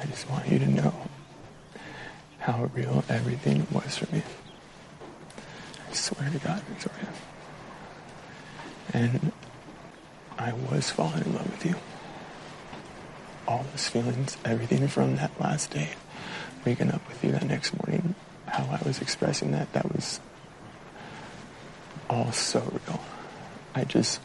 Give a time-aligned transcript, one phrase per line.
[0.00, 0.94] I just want you to know
[2.38, 4.22] how real everything was for me.
[5.88, 7.08] I swear to God, Victoria.
[8.92, 9.32] And
[10.38, 11.76] I was falling in love with you.
[13.46, 15.90] All those feelings, everything from that last day,
[16.64, 18.14] waking up with you that next morning,
[18.46, 20.20] how I was expressing that, that was
[22.08, 23.00] all so real.
[23.74, 24.20] I just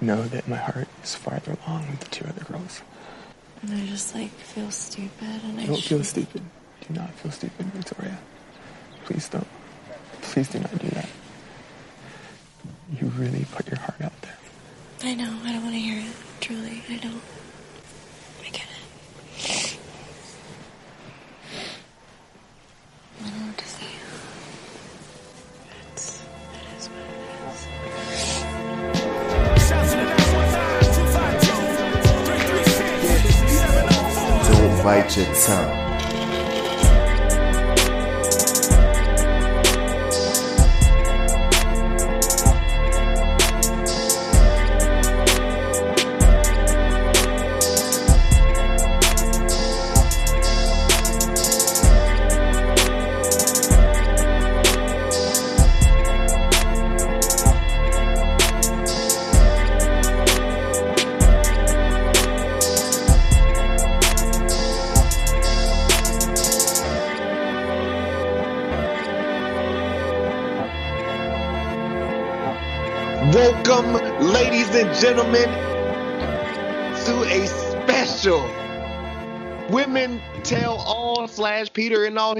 [0.00, 2.82] know that my heart is farther along with the two other girls.
[3.66, 6.42] And I just like feel stupid and I Don't feel should- stupid.
[6.86, 8.18] Do not feel stupid, Victoria.
[9.06, 9.46] Please don't.
[10.20, 11.08] Please do not do that.
[13.00, 14.36] You really put your heart out there.
[15.02, 16.14] I know, I don't want to hear it.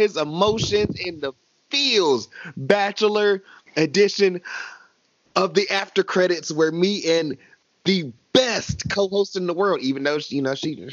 [0.04, 1.32] His emotions in the
[1.70, 3.42] feels Bachelor
[3.76, 4.42] edition
[5.34, 7.36] of the after credits where me and
[7.84, 10.88] the best co-host in the world, even though she, you know she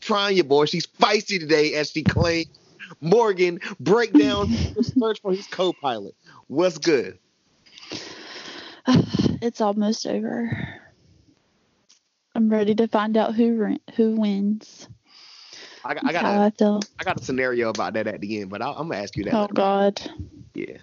[0.00, 2.48] trying your boy, she's feisty today as she claims
[3.00, 6.14] Morgan break down the search for his co-pilot.
[6.48, 7.18] What's good?
[9.40, 10.50] it's almost over.
[12.34, 14.88] I'm ready to find out who who wins.
[15.84, 16.52] I, got- I got a,
[16.98, 19.24] I got a scenario about that at the end, but I, I'm gonna ask you
[19.24, 19.34] that.
[19.34, 19.54] Oh later.
[19.54, 20.02] God.
[20.54, 20.78] Yeah.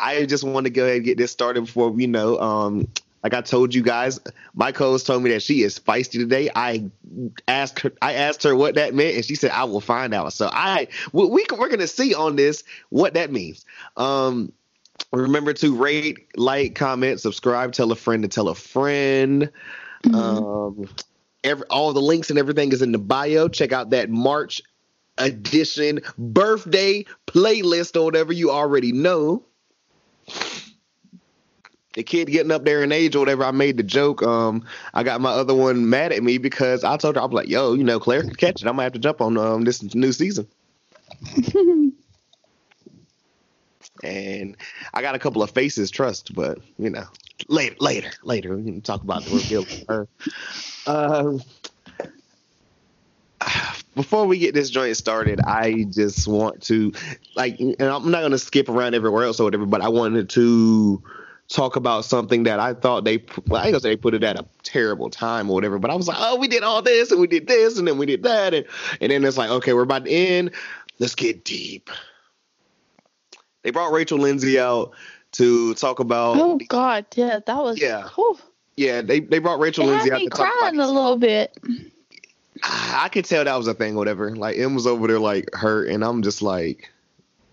[0.00, 2.38] I just want to go ahead and get this started before we know.
[2.38, 2.88] Um,
[3.22, 4.20] like I told you guys,
[4.54, 6.50] my co-host told me that she is feisty today.
[6.54, 6.90] I
[7.48, 10.32] asked her, I asked her what that meant, and she said I will find out.
[10.34, 13.64] So I, we, we we're gonna see on this what that means.
[13.96, 14.52] Um,
[15.10, 19.50] remember to rate, like, comment, subscribe, tell a friend to tell a friend.
[20.12, 20.86] Um,
[21.44, 23.46] every, all the links and everything is in the bio.
[23.48, 24.62] Check out that March
[25.18, 29.44] edition birthday playlist or whatever you already know.
[31.92, 34.20] The kid getting up there in age or whatever, I made the joke.
[34.20, 37.32] Um, I got my other one mad at me because I told her I was
[37.32, 38.66] like, "Yo, you know, Clare can catch it.
[38.66, 40.48] I'm gonna have to jump on um this new season."
[44.02, 44.56] and
[44.92, 47.06] I got a couple of faces, trust, but you know,
[47.46, 50.08] later, later, later, we can talk about the reveal her.
[50.86, 51.42] Um,
[53.94, 56.92] before we get this joint started, I just want to
[57.36, 61.02] like, and I'm not gonna skip around everywhere else or whatever, but I wanted to
[61.48, 64.24] talk about something that I thought they, well, I ain't gonna say they put it
[64.24, 67.10] at a terrible time or whatever, but I was like, oh, we did all this
[67.10, 68.66] and we did this and then we did that and
[69.00, 70.52] and then it's like, okay, we're about to end.
[70.98, 71.90] Let's get deep.
[73.62, 74.92] They brought Rachel Lindsay out
[75.32, 76.36] to talk about.
[76.36, 77.06] Oh God.
[77.14, 77.80] Yeah, that was.
[77.80, 78.08] Yeah.
[78.14, 78.38] whew.
[78.76, 81.56] Yeah, they they brought Rachel It Lindsay out me to talk crying a little bit.
[82.62, 84.34] I could tell that was a thing, whatever.
[84.34, 86.90] Like M was over there like hurt, and I'm just like,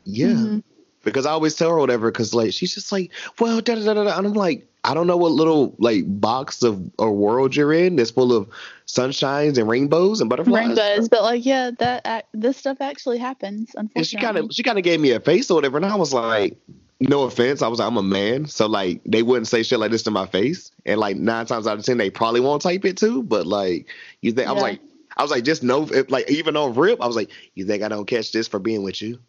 [0.05, 0.63] yeah, Mhm.
[1.03, 4.03] because I always tell her whatever, because like she's just like, well, da da da
[4.03, 7.73] da, and I'm like, I don't know what little like box of a world you're
[7.73, 8.49] in that's full of
[8.87, 10.67] sunshines and rainbows and butterflies.
[10.69, 13.75] Rainbows, but like, yeah, that this stuff actually happens.
[13.75, 15.95] And she kind of she kind of gave me a face or whatever, and I
[15.95, 16.57] was like,
[17.01, 19.91] no offense, I was like, I'm a man, so like they wouldn't say shit like
[19.91, 22.85] this to my face, and like nine times out of ten they probably won't type
[22.85, 23.87] it too, but like
[24.21, 24.81] you think I was like.
[25.17, 27.89] I was like, just if, like, even on rip, I was like, you think I
[27.89, 29.19] don't catch this for being with you?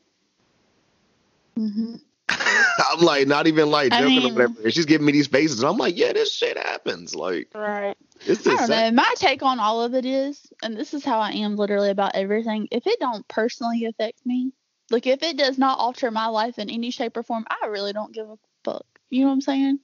[1.56, 1.96] hmm
[2.30, 4.70] I'm like, not even like I joking mean- or whatever.
[4.70, 7.16] She's giving me these faces, and I'm like, yeah, this shit happens.
[7.16, 7.96] Like, Right.
[8.24, 8.90] it's I don't know.
[8.92, 12.14] My take on all of it is, and this is how I am literally about
[12.14, 12.68] everything.
[12.70, 14.52] If it don't personally affect me,
[14.92, 17.92] like if it does not alter my life in any shape or form, I really
[17.92, 18.86] don't give a fuck.
[19.10, 19.78] You know what I'm saying?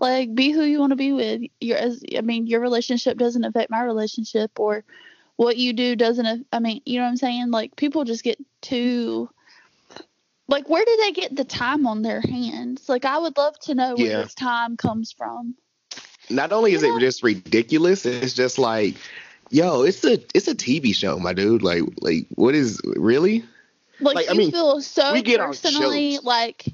[0.00, 1.42] Like, be who you want to be with.
[1.60, 4.82] Your, as I mean, your relationship doesn't affect my relationship, or
[5.36, 6.46] what you do doesn't.
[6.52, 7.50] I mean, you know what I'm saying?
[7.50, 9.28] Like, people just get too.
[10.48, 12.88] Like, where do they get the time on their hands?
[12.88, 14.22] Like, I would love to know where Yeah.
[14.22, 15.54] this time comes from.
[16.30, 18.94] not only is know- it just ridiculous, it's just like,
[19.50, 21.62] yo, it's a it's a TV show, my dude.
[21.62, 23.44] Like like what is really?
[24.02, 26.66] Like, Like, I you mean, feel so we get personally like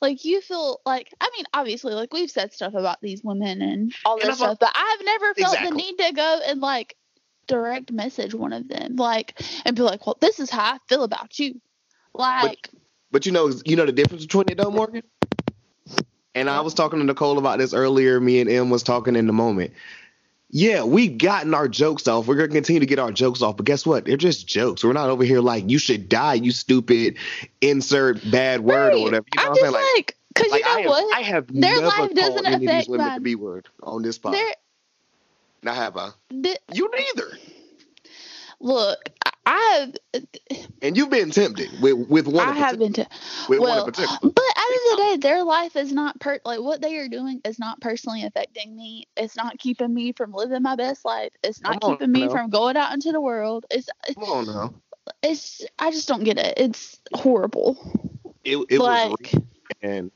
[0.00, 3.94] like you feel like I mean obviously like we've said stuff about these women and
[4.04, 5.70] all this al- stuff, but I've never felt Exactly.
[5.70, 6.96] the need to go and like
[7.46, 11.02] direct message one of them like and be like, well, this is how I feel
[11.04, 11.60] about you,
[12.14, 12.68] like.
[13.10, 15.02] But you know you know the difference between it though, Morgan.
[16.34, 18.20] And I was talking to Nicole about this earlier.
[18.20, 19.72] Me and Em was talking in the moment.
[20.50, 22.26] Yeah, we've gotten our jokes off.
[22.28, 24.04] We're gonna continue to get our jokes off, but guess what?
[24.04, 24.84] They're just jokes.
[24.84, 27.16] We're not over here like you should die, you stupid
[27.60, 29.26] insert bad word or whatever.
[29.34, 29.92] You know I'm what I'm just saying?
[29.96, 31.16] like, because like you know I have, what?
[31.16, 33.68] I have Their never life called doesn't any of these women my- the B word
[33.82, 34.52] on this podcast.
[35.62, 36.10] Now have I?
[36.30, 37.38] th- You neither.
[38.60, 39.94] Look, I- I've
[40.82, 42.48] And you've been tempted with with one.
[42.48, 43.06] I have been to
[43.48, 44.18] with one in well, particular.
[44.22, 46.96] but at the end of the day, their life is not per like what they
[46.96, 49.06] are doing is not personally affecting me.
[49.16, 51.30] It's not keeping me from living my best life.
[51.44, 52.30] It's not Come keeping me now.
[52.30, 53.66] from going out into the world.
[53.70, 54.74] It's Come on now.
[55.22, 56.54] it's I just don't get it.
[56.56, 57.76] It's horrible.
[58.42, 59.46] It it was like real.
[59.82, 60.10] and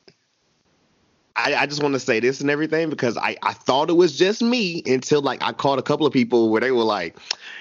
[1.43, 4.17] I, I just want to say this and everything because I, I thought it was
[4.17, 7.17] just me until like I called a couple of people where they were like,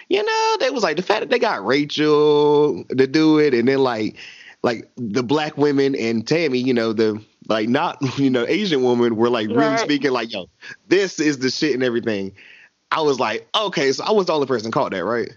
[0.08, 3.68] you know, they was like the fact that they got Rachel to do it and
[3.68, 4.16] then like
[4.62, 9.16] like the black women and Tammy, you know, the like not you know Asian woman
[9.16, 9.78] were like really Right.
[9.78, 10.46] speaking like, yo,
[10.88, 12.32] this is the shit and everything.
[12.92, 15.30] I was like, okay, so I was the only person called that, right?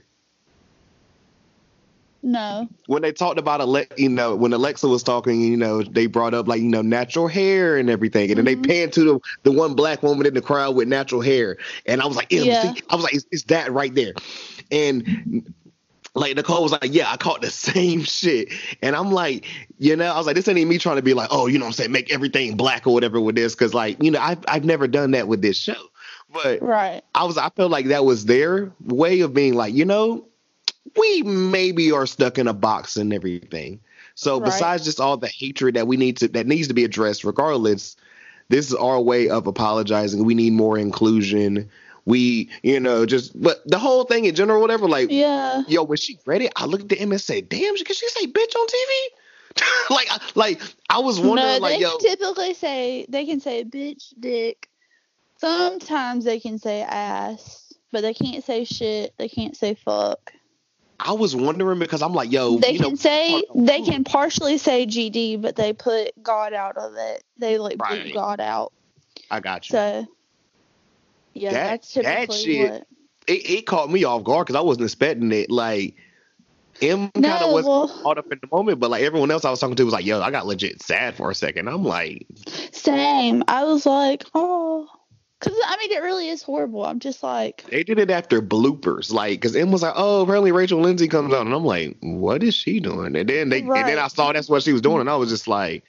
[2.23, 2.67] No.
[2.87, 6.33] when they talked about Ale- you know when Alexa was talking, you know they brought
[6.33, 8.63] up like you know natural hair and everything, and then Mhm.
[8.63, 12.01] they panned to the the one black woman in the crowd with natural hair, and
[12.01, 12.73] I was like, Yeah.
[12.73, 14.13] see?" I was like, it's, "It's that right there,"
[14.71, 15.43] and.
[16.15, 18.49] Like Nicole was like, yeah, I caught the same shit,
[18.83, 19.47] and I'm like,
[19.79, 21.57] you know, I was like, this ain't even me trying to be like, oh, you
[21.57, 24.19] know, what I'm saying, make everything black or whatever with this, because like, you know,
[24.19, 25.81] I've I've never done that with this show,
[26.31, 27.01] but Right.
[27.15, 30.27] I was I felt like that was their way of being like, you know,
[30.97, 33.79] we maybe are stuck in a box and everything.
[34.15, 34.45] So Right.
[34.45, 37.95] besides just all the hatred that we need to that needs to be addressed regardless,
[38.49, 40.23] this is our way of apologizing.
[40.25, 41.69] We need more inclusion.
[42.05, 45.63] We, you know, just but the whole thing in general, whatever, like Yeah.
[45.67, 48.27] yo, when she read it, I looked at him and said, Damn, can she say
[48.27, 49.07] bitch on TV?
[49.89, 54.13] like like I was wondering no, like they yo typically say they can say bitch,
[54.19, 54.69] dick.
[55.37, 59.13] Sometimes they can say ass, but they can't say shit.
[59.17, 60.31] They can't say fuck.
[60.99, 64.57] I was wondering because I'm like, yo, they you know, can say they can partially
[64.57, 67.23] say GD, but they put God out of it.
[67.37, 68.13] They like bleep Right.
[68.13, 68.71] God out.
[69.29, 69.73] I got you.
[69.73, 70.07] So
[71.33, 72.87] yeah, That- that's that shit- what.
[73.27, 75.49] it, it caught me off guard because I wasn't expecting it.
[75.49, 75.95] Like,
[76.81, 79.49] M kind of was well, caught up in the moment, but like everyone else I
[79.49, 81.67] was talking to was like, "Yo, I got legit sad for a second.
[81.67, 82.25] I'm like,
[82.71, 83.43] same.
[83.47, 84.87] I was like, oh,
[85.43, 86.85] because I mean, it really is horrible.
[86.85, 90.51] I'm just like, they did it after bloopers, like, because M was like, "Oh, apparently
[90.51, 93.71] Rachel Lindsay comes on," and I'm like, "What is she doing?" And then they, and
[93.71, 95.83] then I saw that's what she was doing, and I was just like,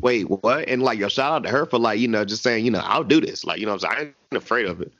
[0.00, 2.64] "Wait, what?" And like, yo, shout out to her for like, you know, just saying,
[2.64, 4.80] you know, I'll do this, like, you know, what I'm saying, I ain't afraid of
[4.80, 4.92] it,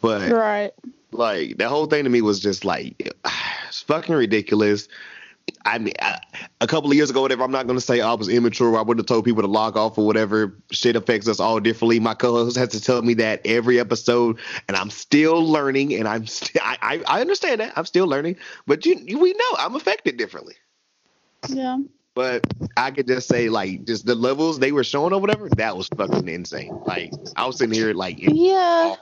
[0.00, 0.72] but right.
[1.12, 3.12] like the whole thing to me was just like
[3.68, 4.88] it's fucking ridiculous.
[5.64, 6.20] I mean, I,
[6.60, 7.42] a couple of years ago, whatever.
[7.44, 8.76] I'm not going to say I was immature.
[8.76, 10.56] I wouldn't have told people to log off or whatever.
[10.70, 12.00] Shit affects us all differently.
[12.00, 14.38] My co-host has to tell me that every episode,
[14.68, 15.94] and I'm still learning.
[15.94, 18.36] And I'm st- I, I I understand that I'm still learning,
[18.66, 20.54] but you, you we know I'm affected differently.
[21.48, 21.78] Yeah.
[22.14, 25.48] But I could just say like just the levels they were showing or whatever.
[25.50, 26.76] That was fucking insane.
[26.86, 28.96] Like I was sitting here like Yeah.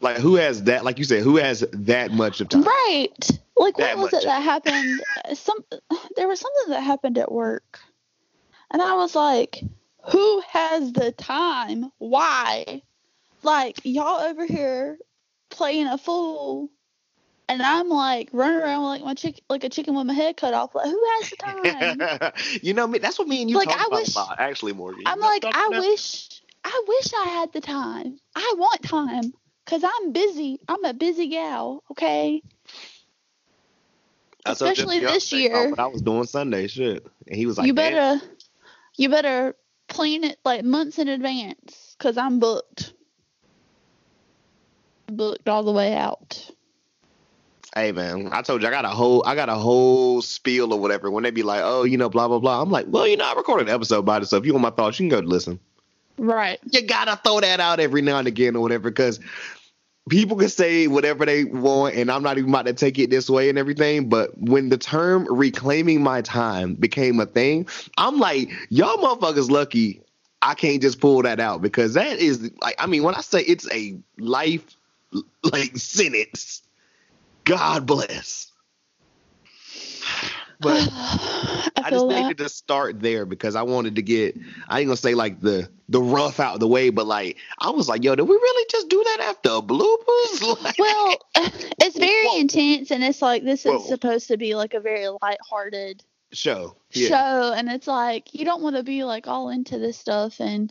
[0.00, 0.84] Like who has that?
[0.84, 2.62] Like you said, who has that much of time?
[2.62, 3.30] Right.
[3.56, 4.22] Like That what was much.
[4.24, 5.02] it that happened?
[5.34, 5.58] Some
[6.16, 7.80] there was something that happened at work.
[8.70, 9.60] And I was like,
[10.10, 11.90] who has the time?
[11.98, 12.82] Why?
[13.42, 14.98] Like y'all over here
[15.50, 16.70] playing a fool
[17.48, 20.54] and I'm like running around like my chick like a chicken with my head cut
[20.54, 20.74] off.
[20.74, 22.32] Like who has the time?
[22.62, 24.36] you know, me- that's what me and you Like, talk I about wish- a lot,
[24.38, 25.02] actually, Morgan.
[25.06, 26.28] I'm like, I wish
[26.64, 28.18] I wish I had the time.
[28.36, 29.32] I want time.
[29.70, 30.58] Cause I'm busy.
[30.68, 32.42] I'm a busy gal, okay?
[34.44, 35.74] I especially this about oh, year.
[35.78, 38.26] I was doing Sunday, shit, and he was like, you "Damn." better
[38.96, 39.56] you better
[39.88, 42.92] plan it like months in advance because i'm booked
[45.06, 46.50] booked all the way out
[47.76, 50.80] Hey man, I told you I got a whole I got a whole spiel or
[50.80, 51.08] whatever.
[51.08, 52.60] When they be like, oh, you know, blah blah blah.
[52.60, 54.62] I'm like, well, you know, I recorded an episode about it, so if you want
[54.62, 55.60] my thoughts, you can go listen.
[56.18, 59.20] right You gotta throw that out every now and again or whatever, because
[60.08, 63.28] people can say whatever they want, and I'm not even about to take it this
[63.28, 64.08] way and everything.
[64.08, 70.02] But when the term reclaiming my time became a thing, I'm like, y'all motherfuckers lucky
[70.42, 73.40] I can't just pull that out because that is like I mean when I say
[73.40, 74.64] it's a life
[75.42, 76.62] like sentence,
[77.44, 78.49] God bless.
[80.60, 84.36] But I, I, just needed to start there because I wanted to get
[84.68, 87.70] I ain't gonna say like the the rough out of the way, but like I
[87.70, 90.58] was like, yo, did we really just do that after bloopers?
[90.62, 91.18] Like, Well,
[91.80, 92.38] it's very Whoa.
[92.40, 93.76] intense, and it's like this Whoa.
[93.76, 96.76] is supposed to be like a very lighthearted show.
[96.92, 97.08] Yeah.
[97.08, 100.70] show, and it's like you don't want to be like all into this stuff and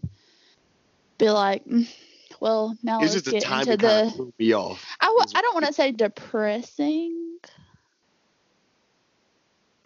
[1.17, 1.87] be like, "Mm,
[2.39, 4.33] well, now It's let's just the get time into it kind of the.
[4.37, 4.85] me off.
[5.01, 7.37] I w- I don't want to say depressing.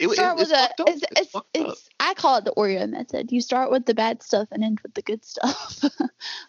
[0.03, 3.31] It, it, Start it's with a, it's, It's it's, I call it the Oreo method.
[3.31, 5.81] You start with the bad stuff and end with the good stuff.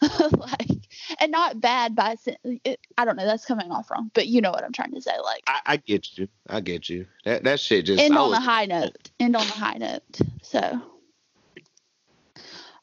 [0.32, 0.88] like,
[1.20, 4.50] and not bad by, it, I don't know, that's coming off wrong, but you know
[4.50, 5.12] what I'm trying to say.
[5.22, 6.26] Like, I, I get you.
[6.48, 7.06] I get you.
[7.24, 9.10] That that shit just end on was, a high note.
[9.20, 10.02] End on a high note.
[10.42, 10.82] So,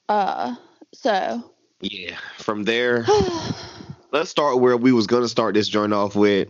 [0.08, 0.56] uh,
[0.94, 1.52] so,
[1.82, 2.16] yeah.
[2.38, 3.06] From there,
[4.14, 6.48] let's start where we was gonna start this joint off with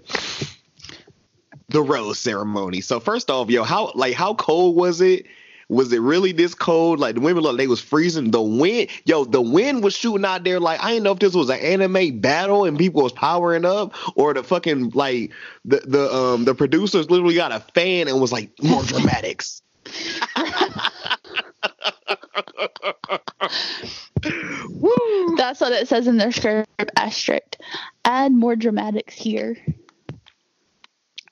[1.72, 2.82] the rose ceremony.
[2.82, 5.26] So first off, yo, how like how cold was it?
[5.70, 7.00] Was it really this cold?
[7.00, 8.32] Like the women look, they was freezing.
[8.32, 10.60] The wind, yo, the wind was shooting out there.
[10.60, 13.94] Like I didn't know if this was an anime battle and people was powering up,
[14.18, 15.32] or the fucking like
[15.64, 19.62] the the um the producers literally got a fan and was like more dramatics.
[25.38, 26.70] That's what it says in their script.
[26.96, 27.58] Asterisk.
[28.06, 29.58] Add more dramatics here.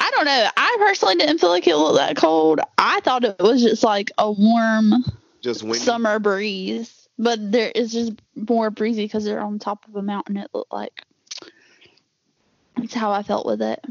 [0.09, 0.49] I don't know.
[0.57, 2.59] I personally didn't feel like it looked that cold.
[2.79, 5.03] I thought it was just like a warm
[5.41, 5.77] Just windy.
[5.77, 10.37] summer breeze, but there is just more breezy because they're on top of a mountain.
[10.37, 11.03] It looked like.
[12.75, 13.83] That's how I felt with it.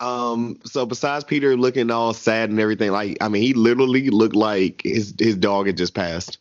[0.00, 0.60] Um.
[0.64, 4.82] So besides Peter looking all sad and everything, like I mean, he literally looked like
[4.82, 6.38] his his dog had just passed.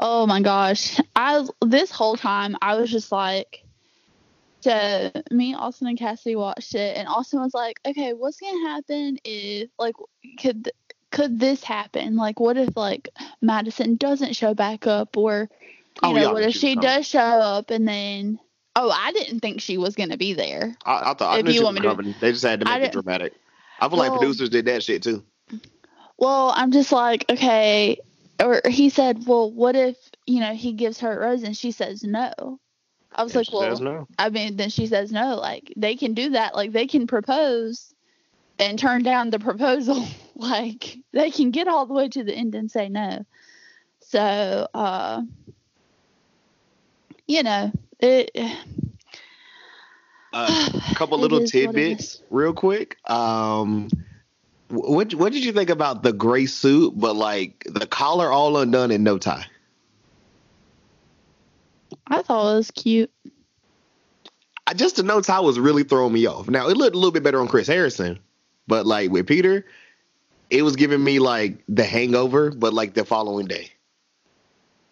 [0.00, 0.98] Oh my gosh.
[1.14, 3.64] I this whole time I was just like
[4.64, 9.18] so me, Austin and Cassie watched it and Austin was like, Okay, what's gonna happen
[9.24, 9.94] if like
[10.38, 10.70] could
[11.12, 12.16] could this happen?
[12.16, 13.08] Like what if like
[13.40, 16.82] Madison doesn't show back up or you Oh, know, yeah, what if she coming.
[16.82, 18.38] does show up and then
[18.76, 20.74] Oh, I didn't think she was gonna be there.
[20.84, 22.14] I, I thought I knew you she want was me to- coming.
[22.20, 23.32] They just had to make it dramatic.
[23.80, 25.22] I feel like Well- producers did that shit too.
[26.18, 27.98] Well, I'm just like, okay.
[28.42, 31.70] Or he said, well, what if, you know, he gives her a rose and she
[31.70, 32.58] says no?
[33.14, 34.08] I was like, well, no.
[34.18, 35.36] I mean, then she says no.
[35.36, 36.54] Like, they can do that.
[36.54, 37.94] Like, they can propose
[38.58, 40.04] and turn down the proposal.
[40.34, 43.24] like, they can get all the way to the end and say no.
[44.00, 45.22] So, uh,
[47.26, 48.30] you know, it.
[50.32, 52.98] Uh, a couple little is what it tidbits, real quick.
[53.08, 53.88] Um,
[54.68, 58.90] what what did you think about the gray suit, but like the collar all undone
[58.90, 59.46] and no tie?
[62.06, 63.10] I thought it was cute.
[64.66, 66.48] I just the no tie was really throwing me off.
[66.48, 68.18] Now it looked a little bit better on Chris Harrison,
[68.66, 69.66] but like with Peter,
[70.50, 73.70] it was giving me like the hangover, but like the following day.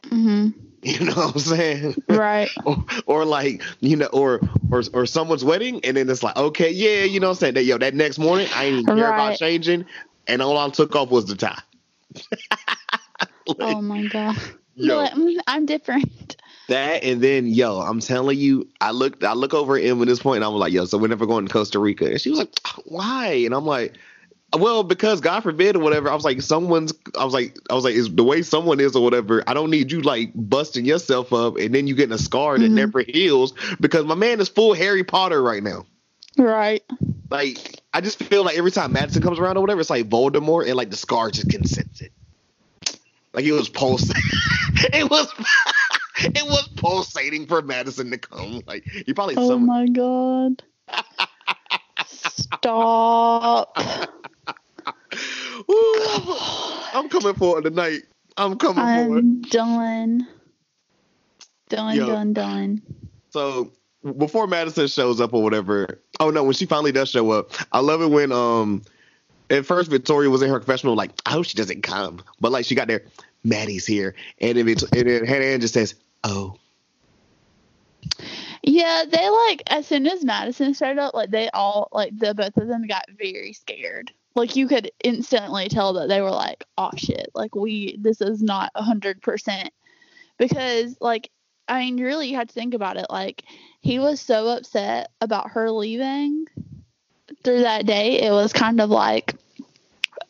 [0.09, 0.49] hmm
[0.83, 1.97] You know what I'm saying?
[2.09, 2.51] Right.
[2.67, 4.41] or, or like you know, or
[4.71, 7.55] or or someone's wedding, and then it's like, okay, yeah, you know what I'm saying?
[7.55, 9.87] That yo, that next morning, I ain't even care about changing,
[10.27, 11.59] and all I took off was the tie.
[13.47, 14.37] Like, oh my God.
[14.75, 16.09] yo, Like, mm, I'm different.
[16.73, 20.09] That and then yo, I'm telling you, I looked, I look over at Em at
[20.09, 22.31] this point, and I'm like, yo, so we're never going to Costa Rica, and she
[22.31, 22.51] was like,
[22.85, 23.29] why?
[23.45, 23.95] And I'm like.
[24.55, 27.85] Well, because God forbid or whatever, I was like, someone's, I was like, I was
[27.85, 29.43] like, is the way someone is or whatever.
[29.47, 32.71] I don't need you like busting yourself up and then you getting a scar that
[32.71, 32.75] Mhm.
[32.75, 35.87] never heals because my man is full Harry Potter right now.
[36.37, 36.83] Right.
[37.31, 40.67] Like, I just feel like every time Madison comes around or whatever, it's like Voldemort
[40.67, 42.13] and like the scar just can sense it.
[43.33, 44.23] Like it was pulsating.
[44.93, 45.33] it was,
[46.35, 48.61] it was pulsating for Madison to come.
[48.67, 50.63] Like you probably Oh my god.
[52.07, 53.77] Stop.
[55.71, 56.35] Ooh,
[56.95, 58.03] I'm coming for it tonight.
[58.37, 59.19] I'm coming for it.
[59.19, 60.29] I'm done.
[61.69, 62.07] Done, Yo.
[62.07, 62.83] done, done.
[63.31, 63.73] So
[64.17, 67.81] before Madison shows up or whatever, oh no, when she finally does show up, I
[67.81, 68.83] love it when um
[69.51, 72.65] at first Victoria was in her confessional like I hope she doesn't come, but like
[72.65, 73.03] she got there,
[73.45, 76.57] Maddie's here, and then and then Hannah Ann just says, oh,
[78.63, 82.57] Yeah, they like as soon as Madison showed up, like they all like the both
[82.57, 84.13] of them got very scared.
[84.35, 87.31] Like you could instantly tell that they were like, "Oh shit!
[87.35, 89.71] Like we this is not a hundred percent,"
[90.39, 91.31] because like
[91.69, 93.07] I mean, really, you had to think about it.
[93.11, 93.45] Like
[93.81, 96.47] he was so upset about her leaving
[97.45, 98.21] through that day.
[98.23, 99.35] It was kind of like,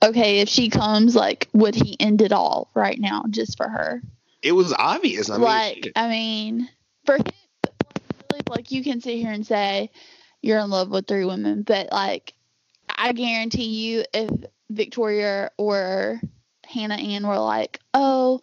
[0.02, 4.02] okay, if she comes, like, would he end it all right now just for her?
[4.42, 5.30] It was obvious.
[5.30, 5.92] I mean, like, shit.
[5.96, 6.68] I mean,
[7.06, 7.18] for
[8.48, 9.90] like you can sit here and say
[10.40, 12.34] you're in love with three women, but like,
[12.96, 14.30] I guarantee you, if
[14.70, 16.20] Victoria or
[16.66, 18.40] Hannah Ann were like, oh,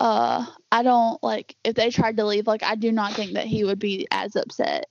[0.00, 3.46] uh, I don't like if they tried to leave, like, I do not think that
[3.46, 4.86] he would be as upset.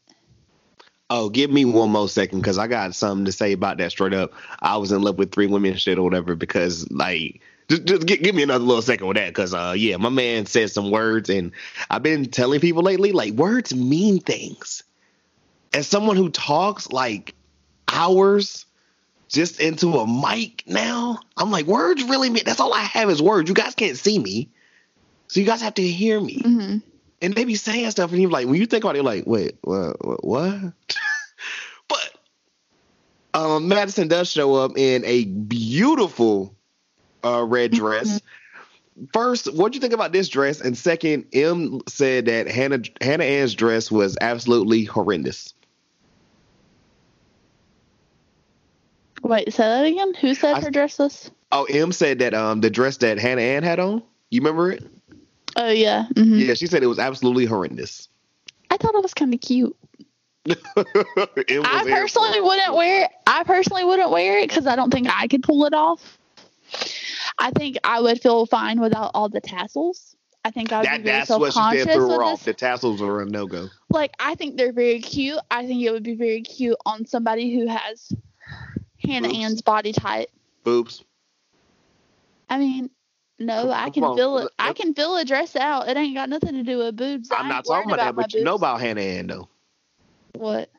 [1.09, 4.13] oh, give me one more second because I got something to say about that straight
[4.13, 4.33] up.
[4.61, 7.41] I was in love with three women shit or whatever because like.
[7.73, 10.45] Just, just gi- give me another little second with that, because uh, yeah, my man
[10.45, 11.51] said some words, and
[11.89, 14.83] I've been telling people lately, like words mean things.
[15.73, 17.33] As someone who talks like
[17.87, 18.67] hours
[19.27, 22.43] just into a mic now, I'm like, words really mean.
[22.45, 23.49] That's all I have is words.
[23.49, 24.49] You guys can't see me,
[25.29, 26.41] so you guys have to hear me.
[26.41, 26.77] hmm
[27.23, 29.25] and they be saying stuff, and you're like, when you think about it, you're like,
[29.25, 29.95] wait, what?
[30.23, 30.59] what?
[31.87, 32.11] but
[33.33, 36.53] um, Madison does show up in a beautiful
[37.23, 38.21] uh, red dress.
[39.11, 40.61] First, what do you think about this dress?
[40.61, 45.53] And second, M said that Hannah Hannah Ann's dress was absolutely horrendous.
[49.23, 50.13] Wait, say that again.
[50.15, 51.31] Who said I- her dress was?
[51.51, 54.83] Oh, M said that um the dress that Hannah Ann had on, you remember it?
[55.55, 56.05] Oh yeah.
[56.15, 58.09] hmm Yeah, she said it was absolutely horrendous.
[58.69, 59.75] I thought it was kind of cute.
[60.47, 63.11] I personally wouldn't wear it.
[63.27, 66.17] I personally wouldn't wear it because I don't think I could pull it off.
[67.37, 70.15] I think I would feel fine without all the tassels.
[70.45, 72.39] I think I would That, be very self conscious threw with her off.
[72.39, 72.45] this.
[72.45, 73.69] The tassels are a no go.
[73.89, 75.39] Like I think they're very cute.
[75.49, 78.11] I think it would be very cute on somebody who has
[79.01, 79.39] Hannah Boobs.
[79.39, 80.29] Ann's body type.
[80.63, 81.03] Boobs.
[82.49, 82.89] I mean,
[83.39, 84.51] no, I can on, fill it.
[84.59, 85.87] I can fill a dress out.
[85.87, 87.29] It ain't got nothing to do with boobs.
[87.31, 89.47] I'm not talking worried about that, but you know about Hannah Ann though.
[90.33, 90.69] what?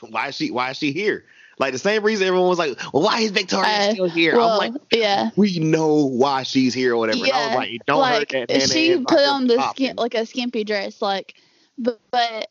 [0.00, 1.24] Why is she why is she here?
[1.58, 4.36] Like the same reason everyone was like, Well, why is Victoria Uh, still here?
[4.36, 5.30] Well, I'm like, yeah.
[5.36, 7.24] we know why she's here or whatever.
[7.24, 10.14] And I was Yeah, like, don't like hurt that she put on the skin like
[10.14, 11.34] a skimpy dress like
[11.78, 12.50] but, but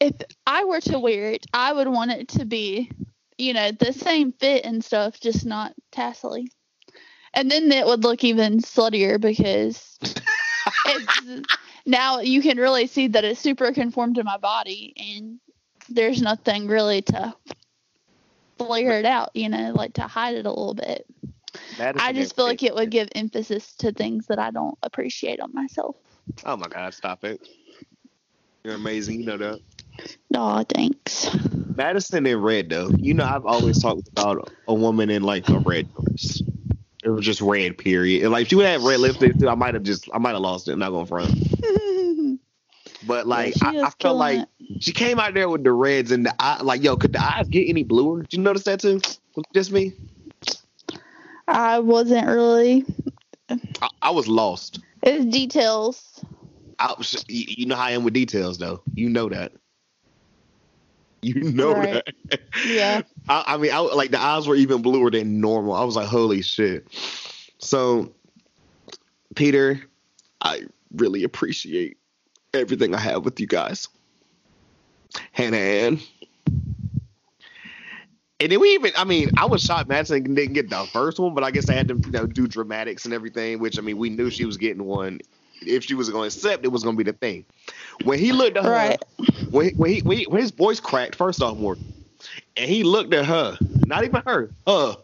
[0.00, 0.14] if
[0.46, 2.90] i were to wear it i would want it to be
[3.38, 6.48] you know the same fit and stuff just not tassely
[7.34, 9.98] and then it would look even sluttier because
[10.86, 11.42] it's
[11.86, 15.38] now you can really see that it's super conformed to my body and
[15.88, 17.34] there's nothing really to
[18.58, 21.06] flare it out you know like to hide it a little bit
[21.78, 25.40] Madison I just feel like it would give emphasis to things that I don't appreciate
[25.40, 25.96] on myself.
[26.44, 27.46] Oh my god, stop it.
[28.64, 29.60] You're amazing, you know that.
[30.34, 31.36] Aw, thanks.
[31.76, 32.90] Madison in red though.
[32.96, 36.42] You know I've always talked about a woman in like a red dress.
[37.02, 38.22] It was just red, period.
[38.22, 40.32] And like if she would have red lipstick too, I might have just I might
[40.32, 41.30] have lost it, I'm not gonna front.
[43.06, 44.82] But like she I, I felt like it.
[44.82, 47.48] she came out there with the reds and the eye like, yo, could the eyes
[47.48, 48.22] get any bluer?
[48.22, 49.00] Did you notice that too?
[49.36, 49.92] Was just me?
[51.46, 52.84] I wasn't really.
[53.50, 54.80] I, I was lost.
[55.02, 56.24] It's details.
[56.78, 58.82] I was, you you know how I am with details though.
[58.94, 59.52] You know that.
[61.22, 62.02] You know Right.
[62.30, 62.40] that.
[62.66, 63.02] Yeah.
[63.28, 65.72] I, I mean, I, like the eyes were even bluer than normal.
[65.72, 66.86] I was like, holy shit.
[67.58, 68.12] So,
[69.34, 69.80] Peter,
[70.42, 70.64] I
[70.94, 71.96] really appreciate
[72.54, 73.88] everything I have with you guys.
[75.32, 76.00] Hannah Ann.
[78.40, 81.34] And then we even, I mean, I was shocked Madison didn't get the first one,
[81.34, 83.96] but I guess they had to, you know, do dramatics and everything, which, I mean,
[83.96, 85.20] we knew she was getting one.
[85.62, 87.44] If she was going to accept, it was going to be the thing.
[88.02, 89.02] When he looked at her, Right.
[89.50, 91.94] when, when, he, when, he, when his voice cracked, first off, Morgan,
[92.56, 94.96] and he looked at her, not even her, her,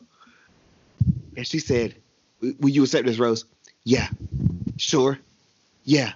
[1.36, 1.94] and she said,
[2.40, 3.44] "Will you accept this, Rose?"
[3.84, 4.08] Yeah,
[4.76, 5.18] sure,
[5.84, 6.12] yeah.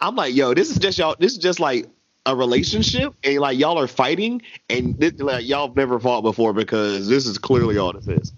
[0.00, 1.16] I'm like, yo, this is just y'all.
[1.18, 1.88] This is just like
[2.26, 6.52] a relationship, and like y'all are fighting, and this, like y'all have never fought before
[6.52, 8.32] because this is clearly all this is.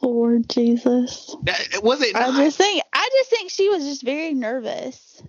[0.00, 1.34] Lord Jesus.
[1.44, 2.14] That, was it?
[2.14, 2.36] I not?
[2.36, 5.22] just think I just think she was just very nervous.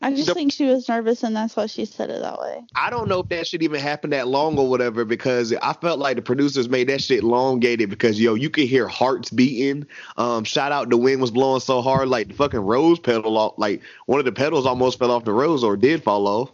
[0.00, 2.62] I just The- think she was nervous and that's why she said it that way.
[2.76, 5.98] I don't know if that shit even happened that long or whatever because I felt
[5.98, 9.86] like the producers made that shit elongated because yo, you could hear hearts beating.
[10.16, 13.54] Um, shout out the wind was blowing so hard like the fucking rose pedal off
[13.56, 16.52] like one of the pedals almost fell off the rose or did fall off.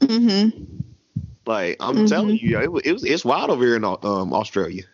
[0.00, 0.62] Mm-hmm.
[1.44, 2.08] Like I'm Mhm.
[2.08, 4.84] telling you, yo, it was, it was it's wild over here in um Australia.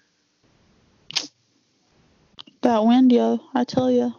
[2.62, 4.14] That wind, yo, I tell you.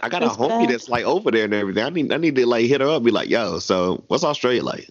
[0.00, 0.68] I got a homie bad.
[0.68, 1.84] that's like over there and everything.
[1.84, 4.24] I need I need to like hit her up, and be like, yo, so what's
[4.24, 4.88] Australia like?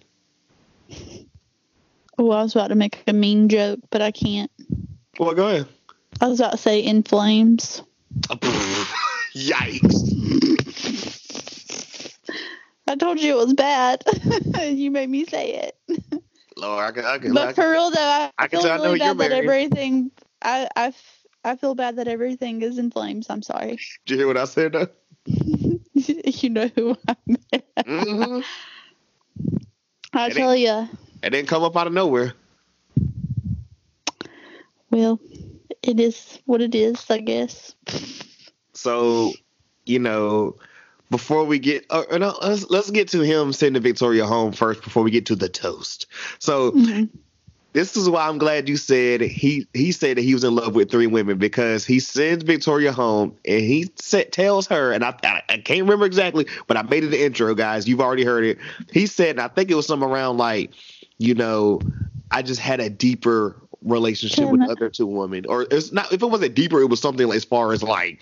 [2.18, 4.50] Oh, I was about to make a mean joke, but I can't.
[5.18, 5.68] Well, go ahead.
[6.20, 7.82] I was about to say in flames.
[9.34, 9.94] Yikes.
[12.88, 14.02] I told you it was bad.
[14.62, 15.76] you made me say it.
[16.56, 18.68] Lord, I can I can, I But can for real though, I, I can feel
[18.68, 19.44] tell I know really you're bad that married.
[19.44, 20.10] everything.
[20.42, 20.92] I I
[21.44, 23.26] I feel bad that everything is in flames.
[23.30, 23.78] I'm sorry.
[24.06, 24.88] Did you hear what I said though?
[25.94, 27.64] you know who I meant.
[27.86, 28.40] hmm
[30.12, 30.88] I tell you,
[31.22, 32.32] It didn't come up out of nowhere.
[34.90, 35.20] well,
[35.82, 37.74] it is what it is, I guess.
[38.74, 39.32] So,
[39.86, 40.56] you know,
[41.10, 44.82] before we get, uh, uh, no, let's let's get to him sending Victoria home first
[44.82, 46.06] before we get to the toast.
[46.38, 47.10] So Mhm.
[47.72, 50.74] This is why I'm glad you said he he said that he was in love
[50.74, 55.42] with three women because he sends Victoria home and he tells her and I, I
[55.48, 57.86] I can't remember exactly, but I made it the intro, guys.
[57.86, 58.58] You've already heard it.
[58.92, 60.72] He said, and I think it was something around like,
[61.18, 61.80] you know,
[62.30, 66.12] I just had a deeper relationship with Damn the other two women, or it's not.
[66.12, 68.18] If it wasn't deeper, it was something like, as far as like.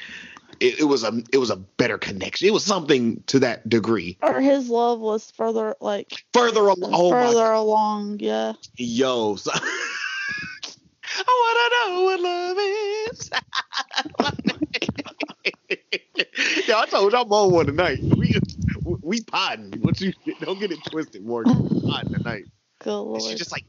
[0.60, 2.48] It, it was a it was a better connection.
[2.48, 4.18] It was something to that degree.
[4.22, 8.18] Or his love was further, like Further along, oh further along.
[8.20, 8.54] Yeah.
[8.76, 9.60] Yo, so, I
[11.42, 13.30] wanna know what love is.
[16.68, 17.98] Yo, I told I'm on one tonight.
[18.02, 18.38] We
[19.02, 19.80] we potting.
[19.80, 21.68] What you don't get it twisted, Morgan.
[21.86, 22.44] Potting tonight.
[22.80, 23.22] Good lord.
[23.22, 23.64] she's just like,